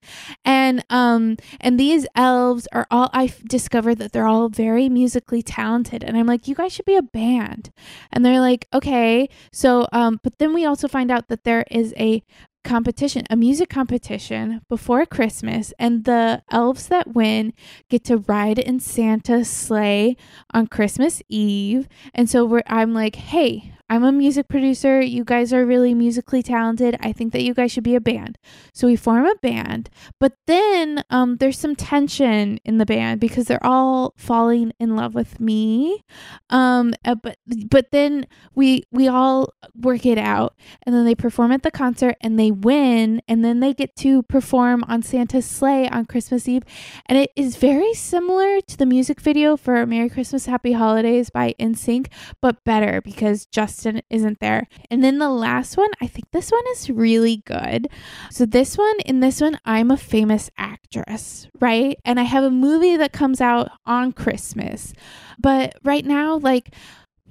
And 0.45 0.83
um 0.89 1.37
and 1.59 1.79
these 1.79 2.07
elves 2.15 2.67
are 2.71 2.87
all 2.89 3.09
I've 3.13 3.43
discovered 3.45 3.95
that 3.95 4.13
they're 4.13 4.27
all 4.27 4.49
very 4.49 4.87
musically 4.87 5.41
talented 5.43 6.03
and 6.03 6.17
I'm 6.17 6.25
like 6.25 6.47
you 6.47 6.55
guys 6.55 6.71
should 6.73 6.85
be 6.85 6.95
a 6.95 7.01
band. 7.01 7.69
And 8.11 8.25
they're 8.25 8.39
like 8.39 8.67
okay. 8.73 9.27
So 9.51 9.87
um 9.91 10.19
but 10.23 10.37
then 10.39 10.53
we 10.53 10.65
also 10.65 10.87
find 10.87 11.11
out 11.11 11.27
that 11.27 11.43
there 11.43 11.65
is 11.69 11.93
a 11.97 12.23
competition, 12.63 13.25
a 13.29 13.35
music 13.35 13.69
competition 13.69 14.61
before 14.69 15.05
Christmas, 15.05 15.73
and 15.79 16.05
the 16.05 16.43
elves 16.51 16.87
that 16.87 17.13
win 17.13 17.53
get 17.89 18.03
to 18.05 18.17
ride 18.17 18.59
in 18.59 18.79
Santa's 18.79 19.49
sleigh 19.49 20.15
on 20.53 20.67
Christmas 20.67 21.21
Eve. 21.29 21.87
And 22.13 22.29
so 22.29 22.61
I'm 22.67 22.93
like, 22.93 23.15
hey, 23.15 23.73
I'm 23.91 24.05
a 24.05 24.11
music 24.13 24.47
producer. 24.47 25.01
You 25.01 25.25
guys 25.25 25.51
are 25.51 25.65
really 25.65 25.93
musically 25.93 26.41
talented. 26.41 26.95
I 27.01 27.11
think 27.11 27.33
that 27.33 27.43
you 27.43 27.53
guys 27.53 27.73
should 27.73 27.83
be 27.83 27.95
a 27.95 27.99
band. 27.99 28.37
So 28.73 28.87
we 28.87 28.95
form 28.95 29.25
a 29.25 29.35
band, 29.41 29.89
but 30.17 30.31
then 30.47 31.03
um, 31.09 31.35
there's 31.35 31.59
some 31.59 31.75
tension 31.75 32.57
in 32.63 32.77
the 32.77 32.85
band 32.85 33.19
because 33.19 33.47
they're 33.47 33.65
all 33.65 34.13
falling 34.15 34.71
in 34.79 34.95
love 34.95 35.13
with 35.13 35.41
me. 35.41 36.05
Um, 36.49 36.93
uh, 37.03 37.15
but 37.15 37.35
but 37.69 37.91
then 37.91 38.27
we 38.55 38.83
we 38.93 39.09
all 39.09 39.53
work 39.75 40.05
it 40.05 40.17
out, 40.17 40.55
and 40.85 40.95
then 40.95 41.03
they 41.03 41.13
perform 41.13 41.51
at 41.51 41.63
the 41.63 41.69
concert 41.69 42.15
and 42.21 42.39
they 42.39 42.49
win, 42.49 43.21
and 43.27 43.43
then 43.43 43.59
they 43.59 43.73
get 43.73 43.97
to 43.97 44.23
perform 44.23 44.85
on 44.87 45.03
Santa's 45.03 45.45
sleigh 45.45 45.89
on 45.89 46.05
Christmas 46.05 46.47
Eve, 46.47 46.63
and 47.07 47.17
it 47.17 47.31
is 47.35 47.57
very 47.57 47.93
similar 47.93 48.61
to 48.61 48.77
the 48.77 48.85
music 48.85 49.19
video 49.19 49.57
for 49.57 49.85
"Merry 49.85 50.09
Christmas, 50.09 50.45
Happy 50.45 50.71
Holidays" 50.71 51.29
by 51.29 51.55
NSYNC, 51.59 52.07
but 52.41 52.63
better 52.63 53.01
because 53.01 53.45
Justin 53.47 53.80
isn't 53.85 54.39
there. 54.39 54.67
And 54.89 55.03
then 55.03 55.17
the 55.17 55.29
last 55.29 55.77
one, 55.77 55.89
I 56.01 56.07
think 56.07 56.31
this 56.31 56.51
one 56.51 56.63
is 56.71 56.89
really 56.89 57.37
good. 57.45 57.87
So 58.29 58.45
this 58.45 58.77
one, 58.77 58.99
in 59.05 59.19
this 59.19 59.41
one, 59.41 59.57
I'm 59.65 59.91
a 59.91 59.97
famous 59.97 60.49
actress, 60.57 61.47
right? 61.59 61.97
And 62.05 62.19
I 62.19 62.23
have 62.23 62.43
a 62.43 62.51
movie 62.51 62.97
that 62.97 63.13
comes 63.13 63.41
out 63.41 63.69
on 63.85 64.11
Christmas. 64.11 64.93
But 65.39 65.75
right 65.83 66.05
now, 66.05 66.37
like 66.37 66.73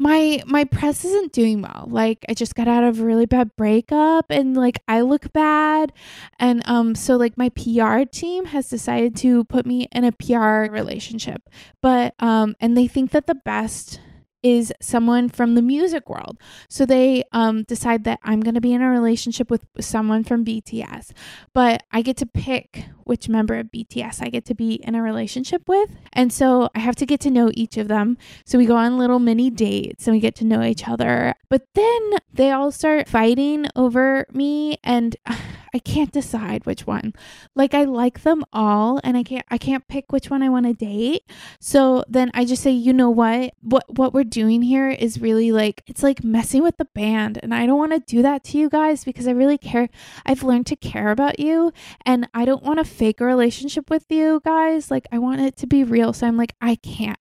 my 0.00 0.42
my 0.46 0.64
press 0.64 1.04
isn't 1.04 1.32
doing 1.32 1.60
well. 1.60 1.86
Like 1.90 2.24
I 2.26 2.32
just 2.32 2.54
got 2.54 2.66
out 2.66 2.84
of 2.84 2.98
a 2.98 3.04
really 3.04 3.26
bad 3.26 3.54
breakup 3.54 4.30
and 4.30 4.56
like 4.56 4.82
I 4.88 5.02
look 5.02 5.30
bad. 5.34 5.92
And 6.38 6.62
um 6.66 6.94
so 6.94 7.16
like 7.16 7.36
my 7.36 7.50
PR 7.50 8.04
team 8.10 8.46
has 8.46 8.70
decided 8.70 9.14
to 9.16 9.44
put 9.44 9.66
me 9.66 9.88
in 9.92 10.04
a 10.04 10.12
PR 10.12 10.72
relationship. 10.72 11.42
But 11.82 12.14
um 12.18 12.56
and 12.60 12.78
they 12.78 12.86
think 12.86 13.10
that 13.10 13.26
the 13.26 13.34
best 13.34 14.00
is 14.42 14.72
someone 14.80 15.28
from 15.28 15.54
the 15.54 15.62
music 15.62 16.08
world. 16.08 16.38
So 16.68 16.86
they 16.86 17.24
um, 17.32 17.64
decide 17.64 18.04
that 18.04 18.20
I'm 18.22 18.40
going 18.40 18.54
to 18.54 18.60
be 18.60 18.72
in 18.72 18.82
a 18.82 18.90
relationship 18.90 19.50
with 19.50 19.66
someone 19.80 20.24
from 20.24 20.44
BTS, 20.44 21.12
but 21.52 21.82
I 21.92 22.02
get 22.02 22.16
to 22.18 22.26
pick 22.26 22.86
which 23.04 23.28
member 23.28 23.58
of 23.58 23.66
BTS 23.66 24.22
I 24.24 24.28
get 24.28 24.44
to 24.46 24.54
be 24.54 24.74
in 24.74 24.94
a 24.94 25.02
relationship 25.02 25.68
with. 25.68 25.96
And 26.12 26.32
so 26.32 26.68
I 26.74 26.78
have 26.78 26.96
to 26.96 27.06
get 27.06 27.20
to 27.20 27.30
know 27.30 27.50
each 27.54 27.76
of 27.76 27.88
them. 27.88 28.16
So 28.44 28.56
we 28.56 28.66
go 28.66 28.76
on 28.76 28.98
little 28.98 29.18
mini 29.18 29.50
dates 29.50 30.06
and 30.06 30.14
we 30.14 30.20
get 30.20 30.36
to 30.36 30.44
know 30.44 30.62
each 30.62 30.86
other. 30.86 31.34
But 31.48 31.66
then 31.74 32.10
they 32.32 32.52
all 32.52 32.70
start 32.70 33.08
fighting 33.08 33.66
over 33.74 34.26
me 34.32 34.78
and 34.84 35.16
I 35.74 35.78
can't 35.78 36.12
decide 36.12 36.66
which 36.66 36.86
one. 36.86 37.14
Like 37.54 37.74
I 37.74 37.84
like 37.84 38.22
them 38.22 38.44
all 38.52 39.00
and 39.04 39.16
I 39.16 39.22
can't 39.22 39.44
I 39.50 39.58
can't 39.58 39.86
pick 39.88 40.12
which 40.12 40.30
one 40.30 40.42
I 40.42 40.48
want 40.48 40.66
to 40.66 40.74
date. 40.74 41.22
So 41.60 42.04
then 42.08 42.30
I 42.34 42.44
just 42.44 42.62
say, 42.62 42.70
"You 42.70 42.92
know 42.92 43.10
what? 43.10 43.54
What 43.60 43.84
what 43.88 44.12
we're 44.12 44.24
doing 44.24 44.62
here 44.62 44.90
is 44.90 45.20
really 45.20 45.52
like 45.52 45.82
it's 45.86 46.02
like 46.02 46.24
messing 46.24 46.62
with 46.62 46.76
the 46.76 46.86
band 46.86 47.38
and 47.42 47.54
I 47.54 47.66
don't 47.66 47.78
want 47.78 47.92
to 47.92 48.00
do 48.00 48.22
that 48.22 48.44
to 48.44 48.58
you 48.58 48.68
guys 48.68 49.04
because 49.04 49.28
I 49.28 49.32
really 49.32 49.58
care. 49.58 49.88
I've 50.26 50.42
learned 50.42 50.66
to 50.66 50.76
care 50.76 51.10
about 51.10 51.40
you 51.40 51.72
and 52.04 52.28
I 52.34 52.44
don't 52.44 52.62
want 52.62 52.78
to 52.78 52.84
fake 52.84 53.20
a 53.20 53.24
relationship 53.24 53.90
with 53.90 54.06
you 54.10 54.40
guys. 54.44 54.90
Like 54.90 55.06
I 55.12 55.18
want 55.18 55.40
it 55.40 55.56
to 55.58 55.66
be 55.66 55.84
real. 55.84 56.12
So 56.12 56.26
I'm 56.26 56.36
like, 56.36 56.54
I 56.60 56.76
can't. 56.76 57.18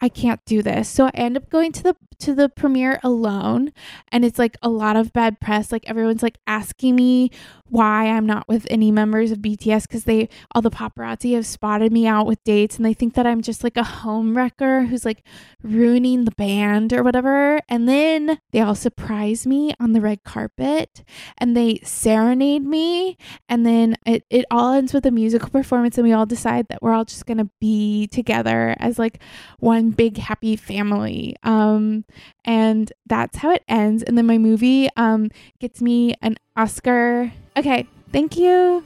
I 0.00 0.08
can't 0.08 0.44
do 0.44 0.62
this. 0.62 0.88
So 0.88 1.06
I 1.06 1.10
end 1.14 1.36
up 1.36 1.50
going 1.50 1.72
to 1.72 1.82
the 1.82 1.96
to 2.20 2.34
the 2.34 2.48
premiere 2.48 3.00
alone 3.02 3.72
and 4.12 4.24
it's 4.24 4.38
like 4.38 4.56
a 4.62 4.68
lot 4.68 4.96
of 4.96 5.12
bad 5.12 5.40
press. 5.40 5.72
Like 5.72 5.88
everyone's 5.88 6.22
like 6.22 6.38
asking 6.46 6.96
me 6.96 7.30
why 7.70 8.06
I'm 8.06 8.26
not 8.26 8.48
with 8.48 8.66
any 8.68 8.90
members 8.90 9.30
of 9.30 9.38
BTS 9.38 9.82
because 9.82 10.04
they 10.04 10.28
all 10.54 10.60
the 10.60 10.70
paparazzi 10.70 11.34
have 11.34 11.46
spotted 11.46 11.92
me 11.92 12.06
out 12.06 12.26
with 12.26 12.42
dates 12.42 12.76
and 12.76 12.84
they 12.84 12.94
think 12.94 13.14
that 13.14 13.26
I'm 13.26 13.42
just 13.42 13.62
like 13.62 13.76
a 13.76 13.84
home 13.84 14.36
wrecker 14.36 14.82
who's 14.82 15.04
like 15.04 15.24
ruining 15.62 16.24
the 16.24 16.32
band 16.32 16.92
or 16.92 17.02
whatever. 17.04 17.60
And 17.68 17.88
then 17.88 18.40
they 18.50 18.60
all 18.60 18.74
surprise 18.74 19.46
me 19.46 19.72
on 19.78 19.92
the 19.92 20.00
red 20.00 20.24
carpet 20.24 21.04
and 21.38 21.56
they 21.56 21.80
serenade 21.84 22.64
me 22.64 23.16
and 23.48 23.64
then 23.64 23.96
it, 24.04 24.24
it 24.30 24.44
all 24.50 24.72
ends 24.72 24.92
with 24.92 25.06
a 25.06 25.12
musical 25.12 25.50
performance 25.50 25.96
and 25.96 26.06
we 26.06 26.12
all 26.12 26.26
decide 26.26 26.66
that 26.68 26.82
we're 26.82 26.92
all 26.92 27.04
just 27.04 27.26
gonna 27.26 27.48
be 27.60 28.08
together 28.08 28.74
as 28.80 28.98
like 28.98 29.22
one 29.60 29.90
big 29.90 30.18
happy 30.18 30.56
family. 30.56 31.36
Um 31.44 32.04
and 32.44 32.92
that's 33.06 33.38
how 33.38 33.50
it 33.50 33.64
ends. 33.68 34.02
And 34.02 34.16
then 34.16 34.26
my 34.26 34.38
movie 34.38 34.88
um 34.96 35.30
gets 35.58 35.80
me 35.80 36.14
an 36.22 36.36
Oscar. 36.56 37.32
Okay, 37.56 37.86
thank 38.12 38.36
you. 38.36 38.84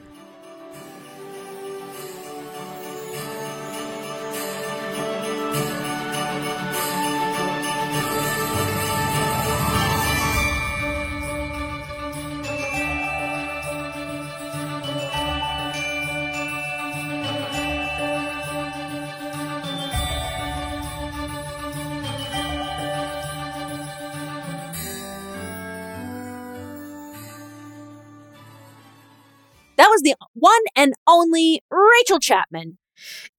Was 29.95 30.03
the 30.03 30.17
one 30.35 30.61
and 30.75 30.93
only 31.07 31.63
Rachel 31.71 32.19
Chapman. 32.19 32.79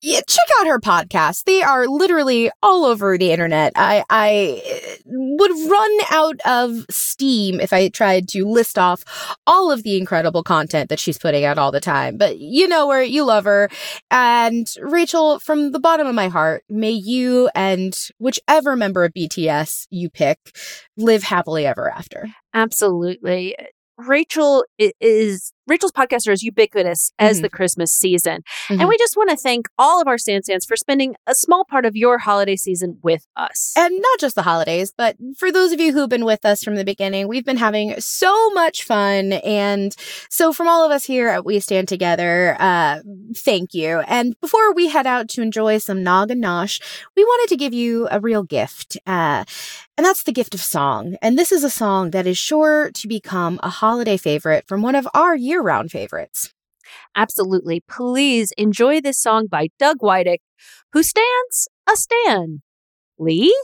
Yeah, 0.01 0.19
check 0.27 0.45
out 0.59 0.67
her 0.67 0.79
podcast. 0.79 1.45
They 1.45 1.61
are 1.61 1.87
literally 1.87 2.51
all 2.61 2.85
over 2.85 3.17
the 3.17 3.31
internet. 3.31 3.73
I 3.75 4.03
I 4.09 4.61
uh, 4.65 4.95
would 5.05 5.51
run 5.69 5.97
out 6.11 6.39
of 6.45 6.85
steam 6.89 7.59
if 7.59 7.71
I 7.71 7.87
tried 7.89 8.27
to 8.29 8.45
list 8.45 8.77
off 8.77 9.03
all 9.47 9.71
of 9.71 9.83
the 9.83 9.97
incredible 9.97 10.43
content 10.43 10.89
that 10.89 10.99
she's 10.99 11.17
putting 11.17 11.45
out 11.45 11.57
all 11.57 11.71
the 11.71 11.79
time. 11.79 12.17
But 12.17 12.37
you 12.37 12.67
know 12.67 12.89
her, 12.91 13.01
you 13.01 13.23
love 13.23 13.45
her. 13.45 13.69
And 14.11 14.67
Rachel, 14.81 15.39
from 15.39 15.71
the 15.71 15.79
bottom 15.79 16.05
of 16.05 16.15
my 16.15 16.27
heart, 16.27 16.63
may 16.69 16.91
you 16.91 17.49
and 17.55 17.97
whichever 18.17 18.75
member 18.75 19.05
of 19.05 19.13
BTS 19.13 19.87
you 19.89 20.09
pick 20.09 20.37
live 20.97 21.23
happily 21.23 21.65
ever 21.65 21.89
after. 21.89 22.27
Absolutely. 22.53 23.55
Rachel 23.97 24.65
is 24.77 25.53
Rachel's 25.67 25.91
podcast 25.91 26.27
are 26.27 26.31
as 26.31 26.43
ubiquitous 26.43 27.11
as 27.17 27.41
the 27.41 27.49
Christmas 27.49 27.91
season. 27.91 28.43
And 28.69 28.87
we 28.87 28.97
just 28.97 29.17
want 29.17 29.29
to 29.31 29.35
thank 29.35 29.67
all 29.77 30.01
of 30.01 30.07
our 30.07 30.17
Sansans 30.17 30.65
for 30.67 30.75
spending 30.75 31.15
a 31.25 31.33
small 31.33 31.65
part 31.65 31.85
of 31.85 31.95
your 31.95 32.19
holiday 32.19 32.55
season 32.55 32.99
with 33.01 33.25
us. 33.35 33.73
And 33.77 33.95
not 33.95 34.19
just 34.19 34.35
the 34.35 34.43
holidays, 34.43 34.93
but 34.95 35.15
for 35.37 35.51
those 35.51 35.71
of 35.71 35.79
you 35.79 35.93
who've 35.93 36.09
been 36.09 36.25
with 36.25 36.45
us 36.45 36.63
from 36.63 36.75
the 36.75 36.85
beginning, 36.85 37.27
we've 37.27 37.45
been 37.45 37.57
having 37.57 37.99
so 37.99 38.51
much 38.51 38.83
fun. 38.83 39.33
And 39.33 39.95
so, 40.29 40.53
from 40.53 40.67
all 40.67 40.85
of 40.85 40.91
us 40.91 41.05
here 41.05 41.29
at 41.29 41.45
We 41.45 41.59
Stand 41.59 41.87
Together, 41.87 42.55
uh, 42.59 42.99
thank 43.35 43.73
you. 43.73 43.99
And 44.01 44.39
before 44.41 44.73
we 44.73 44.89
head 44.89 45.07
out 45.07 45.29
to 45.29 45.41
enjoy 45.41 45.79
some 45.79 46.03
Nog 46.03 46.31
and 46.31 46.43
Nosh, 46.43 46.81
we 47.15 47.23
wanted 47.23 47.49
to 47.49 47.57
give 47.57 47.73
you 47.73 48.07
a 48.11 48.19
real 48.19 48.43
gift. 48.43 48.97
Uh, 49.07 49.45
and 49.97 50.05
that's 50.05 50.23
the 50.23 50.33
gift 50.33 50.53
of 50.53 50.61
song. 50.61 51.15
And 51.21 51.39
this 51.39 51.53
is 51.53 51.63
a 51.63 51.69
song 51.69 52.11
that 52.11 52.27
is 52.27 52.37
sure 52.37 52.91
to 52.91 53.07
become 53.07 53.59
a 53.63 53.69
holiday 53.69 54.17
favorite 54.17 54.67
from 54.67 54.81
one 54.81 54.95
of 54.95 55.07
our 55.13 55.35
year 55.35 55.54
year 55.55 55.61
round 55.61 55.89
favorites. 55.91 56.53
Absolutely. 57.15 57.81
Please 57.89 58.51
enjoy 58.57 58.99
this 59.01 59.19
song 59.19 59.47
by 59.47 59.69
Doug 59.79 59.99
Wydick, 60.01 60.41
who 60.91 61.01
stands 61.01 61.69
a 61.89 61.95
Stan. 61.95 62.61
Lee? 63.17 63.55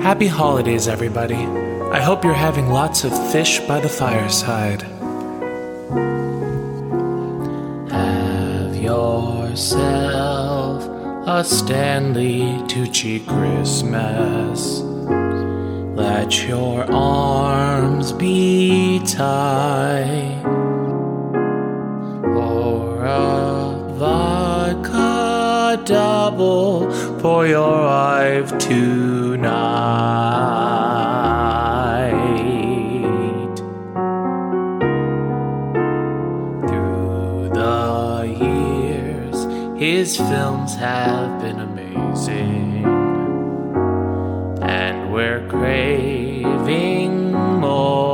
Happy 0.00 0.28
holidays, 0.28 0.88
everybody. 0.88 1.34
I 1.92 2.00
hope 2.00 2.24
you're 2.24 2.32
having 2.32 2.70
lots 2.70 3.04
of 3.04 3.12
fish 3.32 3.60
by 3.60 3.80
the 3.80 3.88
fireside. 3.88 4.82
Have 7.90 8.76
yourself 8.76 10.10
a 11.26 11.44
Stanley 11.44 12.40
Tucci 12.66 13.24
Christmas. 13.26 14.80
Let 15.94 16.48
your 16.48 16.90
arms 16.90 18.12
be 18.12 19.00
tight. 19.04 20.42
Or 22.24 23.04
a 23.04 23.94
vodka 23.98 25.82
double 25.84 26.90
for 27.20 27.46
your 27.46 27.82
wife 27.82 28.56
tonight. 28.58 29.79
His 40.10 40.18
films 40.28 40.74
have 40.74 41.40
been 41.40 41.60
amazing, 41.60 42.84
and 44.60 45.12
we're 45.12 45.46
craving 45.48 47.32
more. 47.60 48.10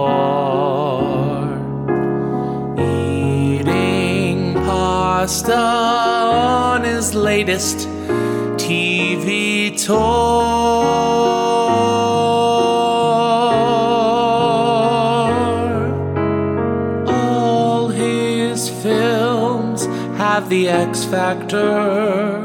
Eating 2.79 4.53
pasta 4.53 5.57
on 5.57 6.85
his 6.85 7.15
latest 7.15 7.89
TV 8.59 9.75
tour. 9.83 9.97
All 17.07 17.89
his 17.89 18.69
films 18.69 19.87
have 20.19 20.51
the 20.51 20.69
Factor, 21.11 22.43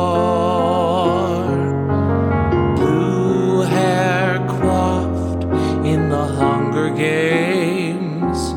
Blue 2.77 3.61
hair 3.63 4.37
coiffed 4.47 5.43
in 5.85 6.09
the 6.09 6.25
Hunger 6.25 6.89
Games 6.89 8.53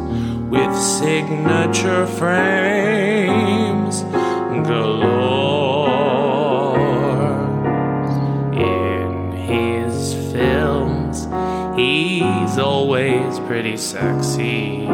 with 0.50 0.76
signature 0.76 2.06
frames 2.06 2.79
sexy, 13.80 14.84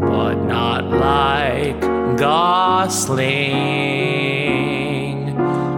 but 0.00 0.34
not 0.44 0.86
like 0.86 1.78
Gosling. 2.18 3.22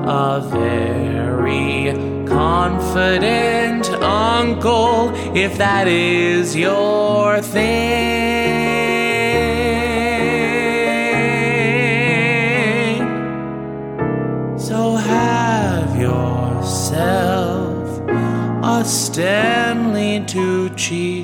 A 0.07 0.41
very 0.49 1.93
confident 2.27 3.89
uncle, 4.03 5.11
if 5.35 5.57
that 5.59 5.89
is 5.89 6.55
your 6.55 7.43
thing. 7.43 8.63
So 14.57 14.95
have 14.97 15.99
yourself 15.99 18.01
a 18.63 18.85
Stanley 18.85 20.21
Tucci 20.21 20.75
Christmas 20.75 21.24